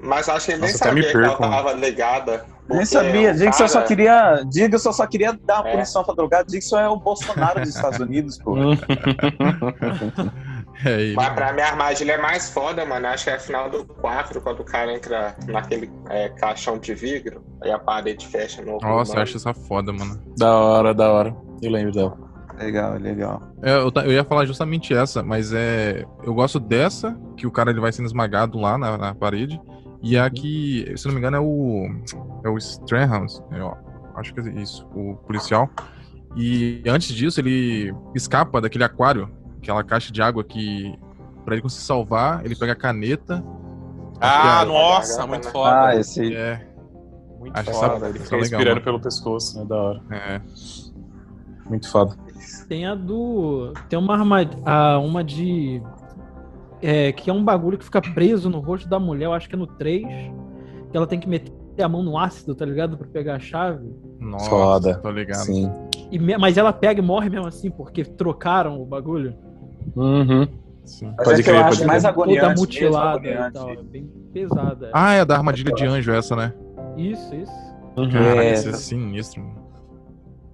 [0.00, 2.44] Mas acho que ele nem Nossa, sabia que ela tava ligada.
[2.68, 3.34] Nem sabia.
[3.34, 3.44] Cara...
[3.44, 4.42] Dixon só queria.
[4.48, 5.72] Dixon só queria dar uma é.
[5.72, 6.50] punição pra drogado.
[6.50, 8.54] Dixon é o Bolsonaro dos Estados Unidos, pô.
[10.84, 13.06] É Mas pra mim a armadilha é mais foda, mano.
[13.06, 16.94] Acho que é a final do 4, quando o cara entra naquele é, caixão de
[16.94, 18.78] vidro, aí a parede fecha no.
[18.78, 20.20] Nossa, eu acho essa foda, mano.
[20.36, 21.36] Da hora, da hora.
[21.62, 22.18] Eu lembro dela.
[22.58, 23.42] Legal, legal.
[23.62, 26.04] É, eu, eu, ia falar justamente essa, mas é.
[26.22, 29.60] Eu gosto dessa, que o cara ele vai sendo esmagado lá na, na parede.
[30.04, 31.88] E a que, se não me engano, é o.
[32.44, 33.42] É o Strahams.
[33.50, 35.70] É, acho que é isso, o policial.
[36.36, 40.94] E antes disso, ele escapa daquele aquário, aquela caixa de água que.
[41.42, 43.42] Pra ele conseguir salvar, ele pega a caneta.
[44.20, 44.64] Ah, a...
[44.66, 45.86] nossa, muito foda.
[45.86, 46.34] Ah, esse.
[46.34, 46.68] É.
[47.38, 48.08] Muito Acho foda.
[48.08, 49.64] Ele fica respirando pelo pescoço, né?
[49.64, 50.02] Da hora.
[50.10, 50.40] É.
[51.66, 52.14] Muito foda.
[52.68, 53.72] Tem a do.
[53.88, 54.62] Tem uma armadilha.
[55.02, 55.82] Uma de
[56.84, 59.54] é, que é um bagulho que fica preso no rosto da mulher, eu acho que
[59.54, 60.06] é no 3,
[60.90, 61.50] que ela tem que meter
[61.82, 62.98] a mão no ácido, tá ligado?
[62.98, 63.90] Pra pegar a chave.
[64.20, 64.94] Nossa, Foda.
[64.98, 65.46] tô ligado.
[65.46, 65.72] Sim.
[66.12, 69.34] E, mas ela pega e morre mesmo assim, porque trocaram o bagulho.
[69.96, 70.46] Uhum.
[70.84, 71.14] Sim.
[71.24, 72.40] Pode crer, eu acho mais agoniante.
[72.42, 74.90] Toda mutilada e tal, é bem pesada.
[74.92, 76.52] Ah, é da armadilha de anjo essa, né?
[76.98, 77.52] Isso, isso.
[77.96, 78.10] Uhum.
[78.10, 79.64] Caraca, é, isso é sinistro, mano.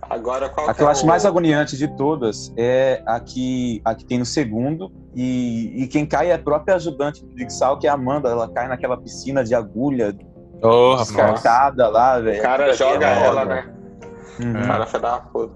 [0.02, 3.94] Agora, qual a que eu é acho mais agoniante de todas é a que, a
[3.94, 4.92] que tem no segundo.
[5.14, 8.28] E, e quem cai é a própria ajudante do Jigsaw, que é a Amanda.
[8.28, 10.16] Ela cai naquela piscina de agulha
[10.62, 12.38] oh, descartada lá, velho.
[12.38, 13.74] O cara joga é ela, né?
[14.40, 14.62] Uhum.
[14.62, 15.50] O cara foi dar uma.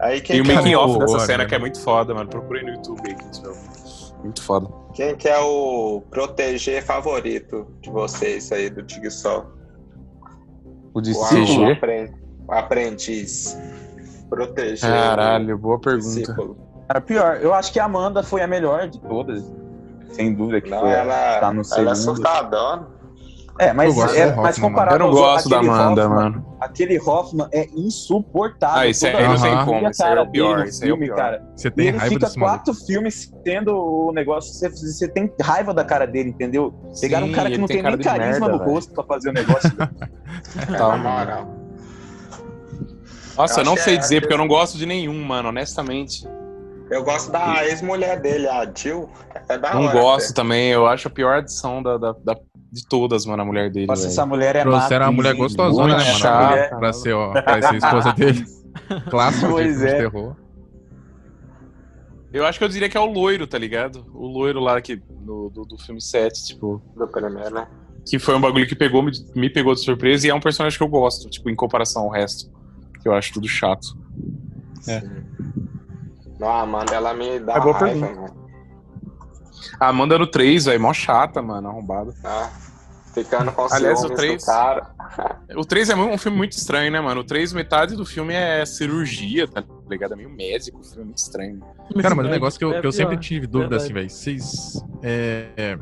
[0.00, 1.48] Aí, quem e o making off dessa cena né?
[1.48, 2.28] que é muito foda, mano.
[2.28, 3.16] Procurei no YouTube aí,
[4.22, 4.68] Muito foda.
[4.94, 9.46] Quem que é o proteger favorito de vocês aí do Jigsaw?
[10.92, 11.78] O de CG?
[12.48, 13.56] O aprendiz
[14.28, 14.90] proteger.
[14.90, 16.71] Caralho, boa pergunta.
[16.92, 19.50] Cara, pior, eu acho que a Amanda foi a melhor de todas.
[20.10, 20.90] Sem dúvida que não, foi.
[20.90, 22.86] Ela, tá no ela é surtadona.
[23.58, 26.56] É, mas, é, mas comparado Eu não gosto da Amanda, Hoffman, mano.
[26.60, 28.80] Aquele Hoffman é insuportável.
[28.80, 29.88] Ah, isso aí não tem como.
[29.88, 30.66] Isso é o pior.
[30.66, 31.16] Isso é o pior.
[31.16, 31.42] Cara.
[31.56, 34.52] Você tem ele raiva fica quatro filmes tendo o negócio.
[34.52, 36.74] Você, você tem raiva da cara dele, entendeu?
[37.00, 38.70] Pegaram um cara que não tem, tem nem carisma merda, no véio.
[38.70, 39.72] rosto pra fazer o negócio.
[40.76, 41.48] tá, moral.
[43.36, 46.26] Nossa, eu, eu não sei é, dizer, porque eu não gosto de nenhum, mano, honestamente.
[46.92, 49.08] Eu gosto da ex-mulher dele, a Jill.
[49.48, 50.34] É da não hora, gosto até.
[50.34, 52.36] também, eu acho a pior adição da, da, da
[52.70, 53.86] de todas, mano, a mulher dele.
[53.86, 56.18] Nossa, essa mulher é Trouxeram uma mulher gostosona, né, mano?
[56.18, 56.76] Chata.
[56.76, 58.44] Pra ser, ó, pra ser esposa dele.
[59.10, 59.92] Clássico pois de, é.
[59.92, 60.36] de terror.
[62.32, 64.06] Eu acho que eu diria que é o loiro, tá ligado?
[64.14, 66.82] O loiro lá que, do, do, do filme 7, tipo.
[66.94, 67.68] Do primeiro, né?
[68.06, 70.76] Que foi um bagulho que pegou, me, me pegou de surpresa e é um personagem
[70.76, 72.50] que eu gosto, tipo, em comparação ao resto
[73.02, 73.98] que eu acho tudo chato.
[74.88, 75.02] É.
[76.42, 78.34] Não, a Amanda, ela me dá é boa raiva, mano.
[79.78, 82.12] A Amanda no 3, velho, mó chata, mano, arrombada.
[82.24, 82.50] Ah,
[83.14, 84.90] ficando com Aliás, o 3, cara.
[85.54, 87.20] O 3 é um filme muito estranho, né, mano?
[87.20, 90.14] O 3, metade do filme é cirurgia, tá ligado?
[90.14, 91.60] É meio médico, o filme é muito estranho.
[92.00, 94.82] Cara, mas o um negócio que eu, que eu sempre tive dúvida, assim, velho, vocês...
[95.00, 95.78] É,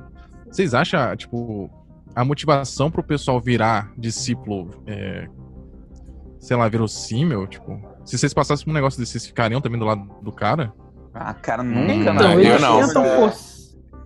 [0.51, 1.71] vocês acham, tipo,
[2.15, 5.27] a motivação pro pessoal virar discípulo é,
[6.41, 7.81] sei lá, verossímil, tipo.
[8.05, 10.73] Se vocês passassem por um negócio desse, vocês ficariam também do lado do cara?
[11.15, 12.41] Ah, cara, nunca, então, não.
[12.41, 12.81] Eu não.
[12.81, 13.33] Tentam é...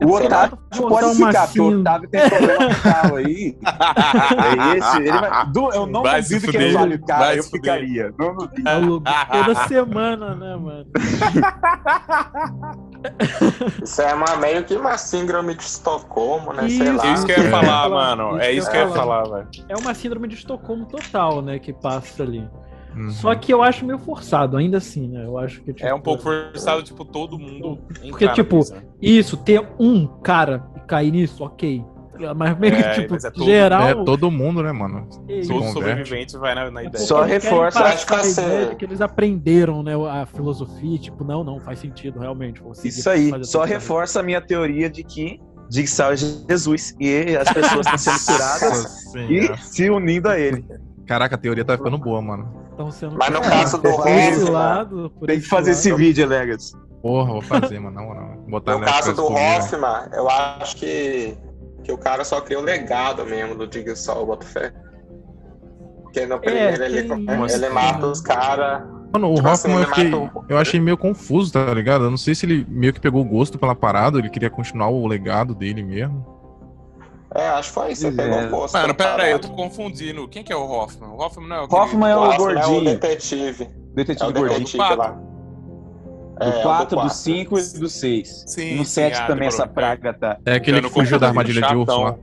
[0.03, 3.57] O Otávio pode ficar, porque o Otávio tem problema de carro aí.
[4.35, 5.47] É esse, ele vai...
[5.47, 8.12] Du, eu não vai duvido que ele fale, cara, eu ficaria.
[8.18, 9.01] Não duvido.
[9.31, 10.87] Toda semana, né, mano?
[13.83, 16.67] Isso é uma, meio que uma síndrome de Estocolmo, né?
[16.67, 17.07] Isso, Sei lá.
[17.07, 18.38] É isso que eu ia falar, mano.
[18.40, 19.49] É isso que eu ia falar, velho.
[19.69, 21.59] É uma síndrome de Estocolmo total, né?
[21.59, 22.49] Que passa ali.
[22.97, 23.11] Uhum.
[23.11, 25.25] Só que eu acho meio forçado, ainda assim, né?
[25.25, 25.73] Eu acho que.
[25.73, 27.79] Tipo, é um pouco forçado, tipo, todo mundo.
[28.09, 28.83] Porque, tipo, né?
[29.03, 31.85] isso, ter um cara e cair nisso, ok.
[32.37, 33.88] Mas meio é, que, tipo, é todo, geral.
[33.88, 35.09] É todo mundo, né, mano?
[35.46, 37.05] Todo sobrevivente vai na, na ideia.
[37.05, 41.42] Só reforça acho que a ideia de que eles aprenderam, né, a filosofia, tipo, não,
[41.42, 42.62] não, faz sentido, realmente.
[42.85, 47.87] Isso aí, só reforça a minha teoria de que Jigsaw é Jesus e as pessoas
[47.87, 50.64] estão sendo curadas e se unindo a ele.
[51.07, 52.64] Caraca, a teoria tá ficando boa, mano.
[52.90, 53.16] Sendo...
[53.16, 55.11] Mas no caso do Hoffman.
[55.27, 56.72] Tem que fazer esse vídeo, Legas.
[57.03, 58.00] Porra, vou fazer, mano.
[58.00, 58.37] Não, não.
[58.48, 61.37] Botar no caso do Hoffman, eu acho que,
[61.85, 64.73] que o cara só criou o legado mesmo do Dig Sol, boto fé.
[66.03, 68.83] Porque no primeiro é, ele, ele, ele mata os caras.
[69.12, 72.05] Mano, o tipo assim, Hoffman assim, eu, fiquei, eu achei meio confuso, tá ligado?
[72.05, 74.88] Eu não sei se ele meio que pegou o gosto pela parada, ele queria continuar
[74.88, 76.35] o legado dele mesmo.
[77.35, 78.03] É, acho que foi isso.
[78.03, 78.75] Você pegou o posto.
[78.75, 80.27] Mano, pera aí, eu tô confundindo.
[80.29, 81.11] Quem que é o Hoffman?
[81.11, 82.62] O Hoffman não é o Hoffman é o, o gordinho.
[82.62, 83.70] É o detetive.
[83.92, 84.97] Detetive, é o detetive gordinho.
[84.97, 85.34] lá.
[86.35, 88.44] Do 4, do 5 e do 6.
[88.77, 90.38] No 7 ah, também essa praga tá.
[90.44, 92.16] É aquele que fugiu da armadilha de urso lá.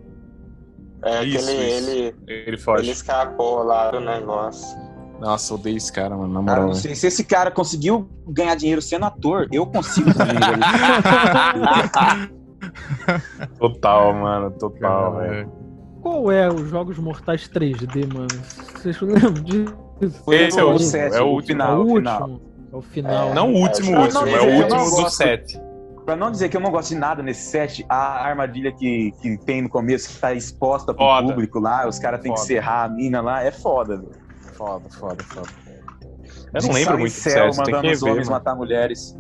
[1.04, 1.90] É, isso, que ele, isso.
[1.90, 2.84] ele, ele, foge.
[2.84, 4.78] ele escapou lá do negócio.
[5.20, 6.74] Nossa, odeio esse cara, mano, na moral.
[6.74, 10.36] se, se, esse cara conseguiu ganhar dinheiro sendo ator, eu consigo também.
[13.58, 15.52] total, mano, total, velho.
[16.02, 18.28] Qual é os Jogos Mortais 3D, mano?
[18.76, 19.76] Vocês lembram disso?
[20.32, 21.72] Esse é o, é, é o final.
[21.72, 22.42] É o último.
[22.72, 23.30] É o final.
[23.30, 25.60] É, não o último, é, último, é o último do set.
[26.06, 29.38] Pra não dizer que eu não gosto de nada nesse set, a armadilha que, que
[29.40, 31.28] tem no começo, que tá exposta pro foda.
[31.28, 34.12] público lá, os caras têm que serrar a mina lá, é foda, velho.
[34.54, 35.50] Foda, foda, foda.
[36.54, 38.32] Eu não lembro muito céu, do set, mandando os homens mano.
[38.32, 39.18] matar mulheres.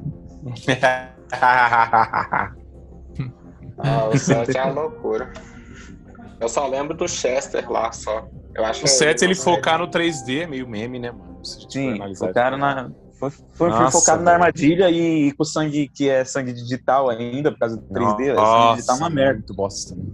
[3.78, 5.32] ah, o set é uma loucura.
[6.40, 8.28] Eu só lembro do Chester lá, só.
[8.56, 11.40] Eu acho o set ele focar no 3D é meio meme, né, mano?
[11.44, 12.92] Sim, focaram na,
[13.30, 17.10] foi, foi, Nossa, foi focado na armadilha e, e, com sangue que é sangue digital
[17.10, 18.34] ainda, por causa do 3D.
[18.34, 19.34] Nossa, sangue digital é uma merda.
[19.36, 20.14] Muito bosta também.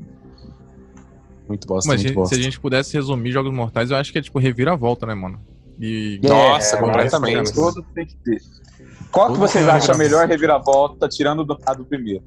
[1.48, 2.36] Muito bosta, Mas muito bosta.
[2.36, 5.39] se a gente pudesse resumir Jogos Mortais, eu acho que é tipo reviravolta, né, mano?
[5.80, 6.20] E...
[6.22, 7.54] Nossa, é, completamente.
[7.54, 8.41] Todo tem que ter.
[9.12, 12.24] Qual que vocês acham a melhor reviravolta, tirando do, a do primeiro?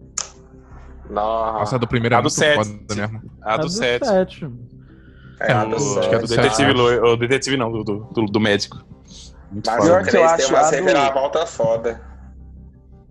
[1.11, 2.85] Nossa, a do primeiro é a do 7.
[3.43, 4.49] A do 7.
[5.41, 5.99] É, a do 7.
[5.99, 8.83] Acho que é do detetive, o detetive não, do, do, do médico.
[9.51, 10.05] Muito Mas foda.
[10.05, 12.01] que eu acho tem uma reviravolta foda.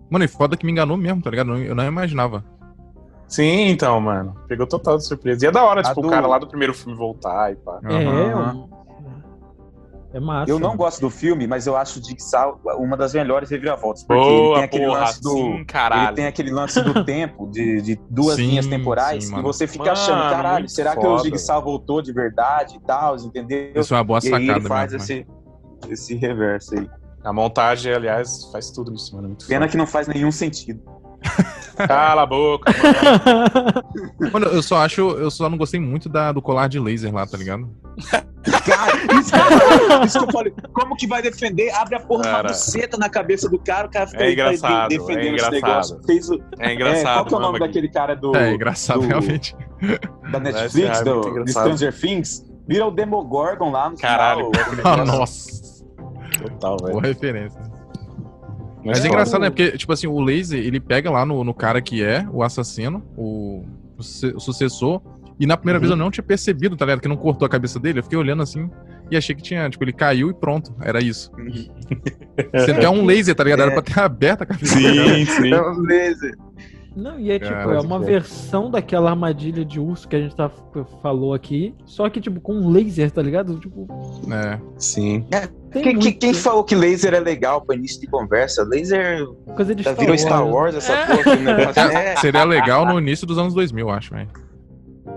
[0.08, 1.56] Mano, e foda que me enganou mesmo, tá ligado?
[1.56, 2.44] Eu não imaginava.
[3.28, 4.34] Sim, então, mano.
[4.48, 5.44] Pegou total de surpresa.
[5.44, 6.08] E é da hora, a tipo, do...
[6.08, 7.78] o cara lá do primeiro filme voltar e pá.
[7.84, 8.68] É, uhum.
[10.12, 10.50] é massa.
[10.50, 14.02] Eu não gosto do filme, mas eu acho o Jigsaw uma das melhores reviravoltas.
[14.02, 15.30] Porque Boa, ele tem aquele porra, lance do.
[15.30, 15.66] Sim,
[16.02, 19.68] ele tem aquele lance do tempo, de, de duas sim, linhas temporais, sim, e você
[19.68, 21.06] fica mano, achando, caralho, será foda.
[21.06, 23.70] que o Jigsaw voltou de verdade e tal, entendeu?
[23.76, 25.26] Isso é uma boa sacada, e ele faz mesmo, esse,
[25.88, 26.88] esse reverso aí.
[27.22, 29.26] A montagem, aliás, faz tudo nisso, mano.
[29.26, 29.70] É muito Pena foda.
[29.70, 30.80] que não faz nenhum sentido.
[31.76, 34.32] Cala a boca, mano.
[34.32, 34.46] mano.
[34.46, 37.36] eu só acho, eu só não gostei muito da, do colar de laser lá, tá
[37.36, 37.68] ligado?
[38.64, 40.54] Cara, isso, que, isso que eu falei.
[40.72, 41.70] Como que vai defender?
[41.74, 44.88] Abre a porra cara, uma buceta na cabeça do cara, o cara fica é engraçado,
[44.88, 45.54] defendendo é engraçado.
[45.54, 46.00] esse negócio.
[46.06, 47.00] Fez o, é engraçado.
[47.00, 48.34] É, qual que é o nome daquele cara do.
[48.34, 49.54] É engraçado, do, realmente.
[50.32, 52.46] Da Netflix, do, do Stranger Things?
[52.66, 54.50] Vira o Demogorgon lá no Caralho.
[54.54, 55.00] Final.
[55.00, 55.69] Ah, nossa.
[56.42, 56.92] Total, velho.
[56.92, 57.60] Boa referência.
[58.78, 59.50] Mas, Mas é engraçado, né?
[59.50, 63.04] Porque, tipo assim, o laser, ele pega lá no, no cara que é o assassino,
[63.16, 63.64] o,
[63.98, 64.02] o
[64.40, 65.02] sucessor,
[65.38, 65.80] e na primeira uhum.
[65.80, 67.00] vez eu não tinha percebido, tá ligado?
[67.00, 67.98] Que não cortou a cabeça dele.
[67.98, 68.70] Eu fiquei olhando assim
[69.10, 70.74] e achei que tinha, tipo, ele caiu e pronto.
[70.80, 71.32] Era isso.
[71.36, 71.66] Uhum.
[72.54, 73.62] Você quer um laser, tá ligado?
[73.62, 73.74] Era é.
[73.74, 74.74] pra ter aberto a cabeça.
[74.76, 75.52] Sim, sim.
[75.52, 76.36] É um laser.
[76.94, 80.50] Não, e é tipo, é uma versão daquela armadilha de urso que a gente tá,
[81.00, 83.58] falou aqui, só que, tipo, com laser, tá ligado?
[83.60, 83.86] Tipo.
[84.32, 85.24] É, sim.
[85.32, 86.18] É, quem, muito...
[86.18, 88.64] quem, falou que laser é legal pra início de conversa?
[88.64, 89.24] Laser.
[89.54, 90.20] Coisa de Star virou Wars.
[90.20, 91.06] Star Wars essa é.
[91.06, 91.36] porra.
[91.36, 92.16] Negócio, é.
[92.16, 94.49] Seria legal no início dos anos 2000, acho, velho.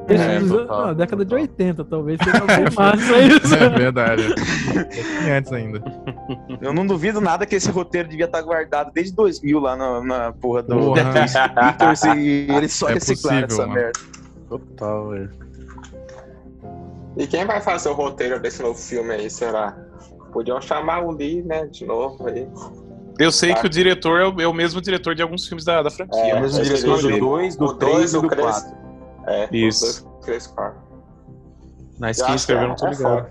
[0.07, 3.55] É, não, década de 80, talvez seja bem massa isso.
[3.55, 4.23] É verdade.
[5.25, 5.81] É antes ainda.
[6.61, 10.33] Eu não duvido nada que esse roteiro devia estar guardado desde 2000 lá na, na
[10.33, 11.03] porra do porra.
[11.05, 13.73] Peters e eles só é reciclaram possível, essa mano.
[13.73, 13.99] merda.
[14.49, 15.29] Total, velho.
[17.17, 19.75] E quem vai fazer o roteiro desse novo filme aí, será?
[20.31, 22.47] Podiam chamar o Lee, né, de novo aí.
[23.19, 23.61] Eu sei tá.
[23.61, 26.19] que o diretor é o, é o, mesmo diretor de alguns filmes da, da franquia.
[26.19, 28.82] É, o mesmo diretor do 2, do 3 e do 4.
[29.27, 30.07] É, Isso.
[30.21, 30.81] Três, quatro.
[31.99, 33.27] Na skin escreveu, não tô ligado.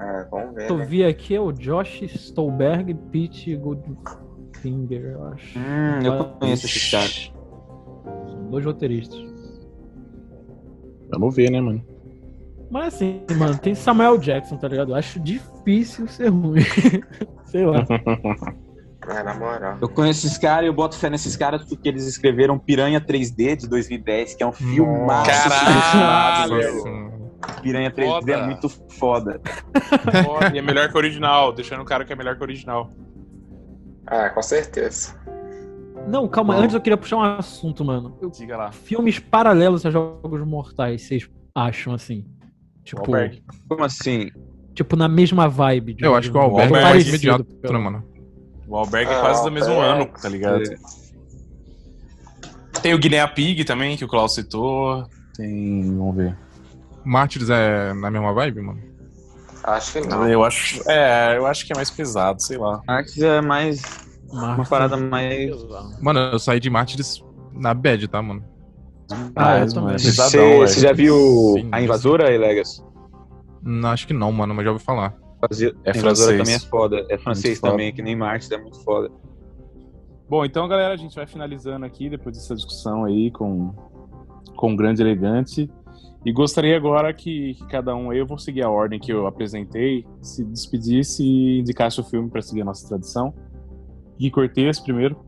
[0.00, 0.70] É, vamos ver.
[0.70, 0.86] Eu né?
[0.86, 5.58] vi aqui é o Josh Stolberg e Pete Goldfinger, eu acho.
[5.58, 7.08] Hum, eu conheço esse cara.
[8.28, 9.20] São dois roteiristas.
[11.10, 11.84] Vamos ver, né, mano?
[12.70, 14.92] Mas assim, mano, tem Samuel Jackson, tá ligado?
[14.92, 16.60] Eu acho difícil ser ruim.
[17.46, 17.86] Sei lá.
[19.08, 19.78] É, na moral.
[19.80, 23.56] Eu conheço esses caras e eu boto fé nesses caras porque eles escreveram Piranha 3D
[23.56, 26.56] de 2010, que é um filme Caralho!
[27.62, 28.32] Piranha 3D é foda.
[28.32, 29.40] é muito foda.
[30.24, 30.52] foda.
[30.54, 32.90] E é melhor que o original, deixando o cara que é melhor que o original.
[34.06, 35.14] Ah, com certeza.
[36.06, 36.60] Não, calma, Bom.
[36.60, 38.18] antes eu queria puxar um assunto, mano.
[38.20, 38.72] Eu, Diga lá.
[38.72, 42.26] Filmes paralelos a Jogos Mortais, vocês acham assim?
[42.82, 43.02] Tipo.
[43.02, 44.30] Como assim?
[44.74, 45.96] Tipo, na mesma vibe.
[46.00, 48.13] eu acho que o Albergue é imediato, né, mano?
[48.66, 50.62] O Albergue é, é quase do mesmo ano, tá ligado?
[50.62, 50.76] É.
[52.80, 55.06] Tem o Guinea Pig também, que o Klaus citou.
[55.36, 55.96] Tem.
[55.96, 56.36] Vamos ver.
[57.04, 58.80] Mártires é na mesma vibe, mano?
[59.62, 60.28] Acho que não.
[60.28, 60.82] Eu acho.
[60.90, 62.82] É, eu acho que é mais pesado, sei lá.
[62.86, 63.82] Mártires é mais.
[64.30, 65.50] Uma parada mais.
[66.00, 68.44] Mano, eu saí de Mártires na bad, tá, mano?
[69.36, 69.98] Ah, eu também.
[69.98, 71.16] Você, você já viu
[71.56, 72.82] Sim, A Invasora, Elegas?
[73.62, 75.14] Não, acho que não, mano, mas já ouvi falar.
[75.84, 76.38] É francês.
[76.38, 77.06] também é foda.
[77.08, 77.96] É francês muito também, foda.
[77.96, 79.10] que nem Marte, é muito foda.
[80.28, 83.74] Bom, então, galera, a gente vai finalizando aqui depois dessa discussão aí com
[84.56, 85.70] com Grande Elegante.
[86.24, 90.06] E gostaria agora que, que, cada um, eu vou seguir a ordem que eu apresentei,
[90.22, 93.34] se despedisse e indicasse o filme para seguir a nossa tradição.
[94.18, 95.18] Gui Cortez, primeiro.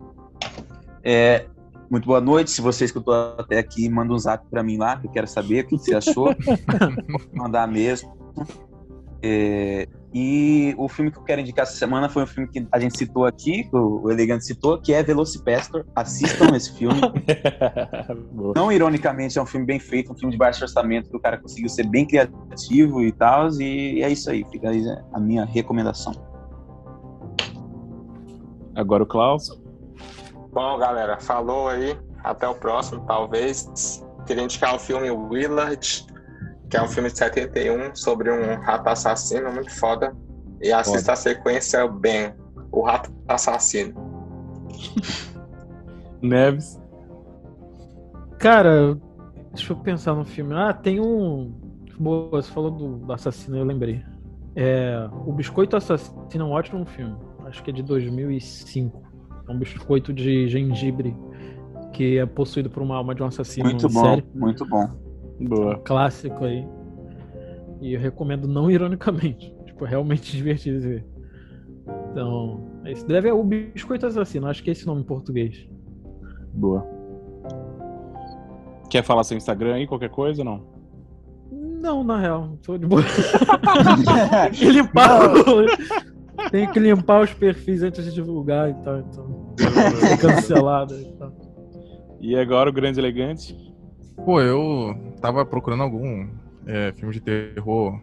[1.04, 1.46] É,
[1.90, 2.50] muito boa noite.
[2.50, 5.64] Se você escutou até aqui, manda um zap para mim lá, que eu quero saber
[5.64, 6.34] o que você achou.
[7.34, 8.16] Mandar mesmo.
[9.22, 12.78] É, e o filme que eu quero indicar essa semana foi um filme que a
[12.78, 15.84] gente citou aqui, que o Elegante citou, que é Velocipastor.
[15.94, 17.00] Assistam esse filme.
[18.54, 21.38] Não ironicamente, é um filme bem feito, um filme de baixo orçamento, que o cara
[21.38, 23.48] conseguiu ser bem criativo e tal.
[23.60, 24.82] E é isso aí, fica aí
[25.12, 26.12] a minha recomendação.
[28.74, 29.50] Agora o Klaus.
[30.52, 31.98] Bom, galera, falou aí.
[32.22, 34.02] Até o próximo, talvez.
[34.26, 36.06] Queria indicar o filme Willard
[36.68, 40.14] que é um filme de 71 sobre um rato assassino muito foda.
[40.60, 41.12] E assista foda.
[41.12, 42.34] a sequência Ben,
[42.72, 43.94] o rato assassino.
[46.20, 46.80] Neves.
[48.38, 48.98] Cara,
[49.52, 50.54] deixa eu pensar no filme.
[50.54, 51.54] Ah, tem um.
[51.98, 54.02] Boa, você falou do, do assassino, eu lembrei.
[54.54, 57.16] É, o Biscoito Assassino é um ótimo filme.
[57.44, 59.02] Acho que é de 2005.
[59.48, 61.16] É um biscoito de gengibre
[61.92, 63.68] que é possuído por uma alma de um assassino.
[63.68, 64.26] Muito bom, série.
[64.34, 65.05] muito bom.
[65.40, 65.78] Boa.
[65.78, 66.66] clássico aí.
[67.80, 69.54] E eu recomendo não ironicamente.
[69.66, 71.06] Tipo, é realmente divertido de ver.
[72.10, 75.68] Então, esse deve é o Biscoito Assassino, acho que é esse nome em português.
[76.54, 76.84] Boa.
[78.88, 80.76] Quer falar seu Instagram aí, qualquer coisa ou não?
[81.52, 83.02] Não, na real, tô de boa.
[83.02, 85.20] Tem que limpar,
[86.50, 89.54] tem que limpar os perfis antes de divulgar e tal, então.
[90.20, 91.32] cancelado e tal.
[92.20, 93.54] E agora o grande elegante?
[94.24, 96.28] Pô, eu tava procurando algum
[96.66, 98.00] é, filme de terror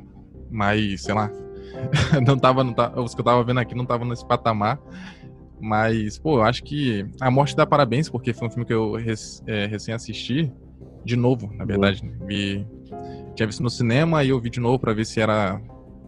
[0.49, 1.31] mais, sei lá.
[2.25, 3.01] não tava, não tava.
[3.01, 4.79] Os que eu tava vendo aqui não tava nesse patamar.
[5.59, 8.97] Mas, pô, eu acho que A Morte dá parabéns, porque foi um filme que eu
[9.47, 10.51] é, recém assisti.
[11.05, 12.05] De novo, na verdade.
[12.05, 12.13] Né?
[12.25, 12.67] Vi,
[13.35, 15.59] tinha visto no cinema e eu vi de novo para ver se era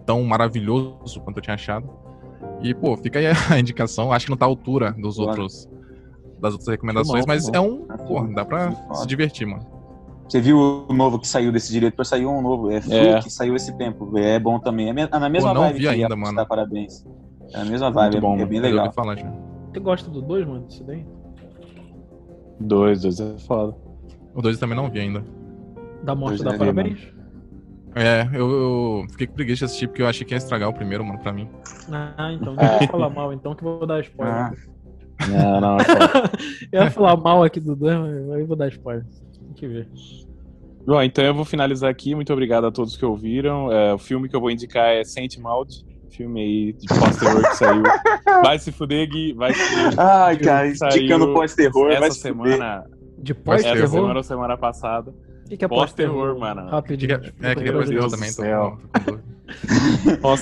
[0.05, 1.89] tão maravilhoso quanto eu tinha achado.
[2.61, 4.13] E, pô, fica aí a indicação.
[4.13, 5.41] Acho que não tá à altura dos claro.
[5.41, 5.69] outros
[6.39, 7.85] das outras recomendações, bom, mas é um.
[8.07, 9.74] Pô, dá pra se divertir, mano.
[10.27, 12.03] Você viu o novo que saiu desse diretor?
[12.03, 13.21] Saiu um novo, é Flu, é.
[13.21, 14.17] que saiu esse tempo.
[14.17, 14.89] É bom também.
[14.89, 16.35] É na mesma Pô, não vibe vi ainda, mano.
[16.35, 17.05] Dá parabéns.
[17.53, 18.91] É a mesma vibe, bom, é, bem legal.
[18.91, 21.05] Falar, Você gosta do 2, mano, desse daí?
[22.59, 23.75] Dois, dois é foda.
[24.33, 25.23] O 2 também não vi ainda.
[26.03, 27.13] Da morte dá é parabéns?
[27.93, 30.73] É, eu, eu, fiquei com preguiça de assistir porque eu achei que ia estragar o
[30.73, 31.47] primeiro, mano, pra mim.
[31.91, 34.35] Ah, então deixa eu falar mal, então que eu vou dar spoiler.
[34.35, 34.51] Ah.
[35.29, 35.83] Não, não, é
[36.73, 39.05] eu ia falar mal aqui do 2, mas aí eu vou dar spoiler
[39.55, 39.87] que ver.
[40.85, 42.13] Bom, então eu vou finalizar aqui.
[42.13, 43.71] Muito obrigado a todos que ouviram.
[43.71, 47.55] É, o filme que eu vou indicar é Saint Maud, filme aí de pós-terror que
[47.55, 47.83] saiu.
[48.43, 49.33] Vai se fuder, Gui.
[49.33, 49.99] Vai se fuder.
[49.99, 51.91] Ai, cara, indicando pós-terror.
[51.91, 52.85] Essa semana.
[53.17, 53.77] De pós-terror?
[53.77, 55.11] Essa semana ou semana passada.
[55.11, 56.69] O que, que é pós-terror, mano?
[56.69, 57.19] Rapidinho.
[57.41, 58.31] É, que depois Deus também.
[58.31, 59.19] Tô, Pós-terror.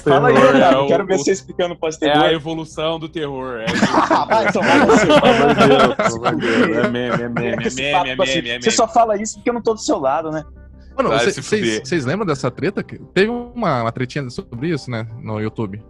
[0.04, 0.84] Fala aí, cara.
[0.84, 2.24] É quero ver você explicando pós-terror.
[2.24, 3.60] É a evolução do terror.
[3.60, 3.66] É
[6.84, 9.54] É meme, é meme, é meme, é meme, é Você só fala isso porque eu
[9.54, 10.44] não tô do seu lado, né?
[10.96, 12.84] Mano, vocês lembram dessa treta?
[13.14, 15.08] Teve uma, uma tretinha sobre isso, né?
[15.22, 15.82] No YouTube.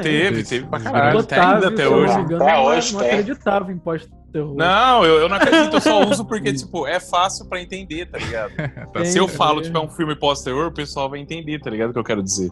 [0.00, 1.18] Teve, teve pra caralho.
[1.18, 2.14] Ainda até hoje.
[2.34, 4.56] Até hoje, não acreditava em pós-terror.
[4.56, 8.18] Não, eu, eu não acredito, eu só uso porque, tipo, é fácil pra entender, tá
[8.18, 8.52] ligado?
[8.92, 9.64] Tem, Se eu falo, é.
[9.64, 11.90] tipo, é um filme pós-terror, o pessoal vai entender, tá ligado?
[11.90, 12.50] O que eu quero dizer.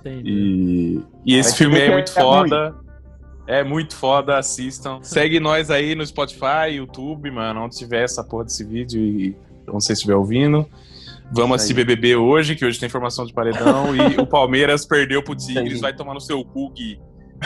[0.00, 1.02] Entendi.
[1.24, 2.74] E, e esse filme é, é muito foda.
[3.46, 5.00] É muito foda, assistam.
[5.02, 9.36] Segue nós aí no Spotify, YouTube, mano, onde tiver essa porra desse vídeo e
[9.68, 10.66] onde você estiver ouvindo.
[11.34, 13.96] Vamos assistir BBB hoje, que hoje tem informação de paredão.
[13.96, 15.80] e o Palmeiras perdeu pro Tigres.
[15.80, 17.00] Vai tomar no seu cu, Gui.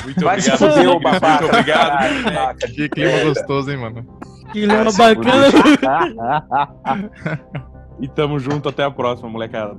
[0.05, 2.59] Muito Vai obrigado, se fuder, Muito obrigado.
[2.75, 4.07] que clima gostoso, hein, mano.
[4.53, 5.47] Que clima bacana.
[8.01, 8.69] e tamo junto.
[8.69, 9.77] Até a próxima, molecada.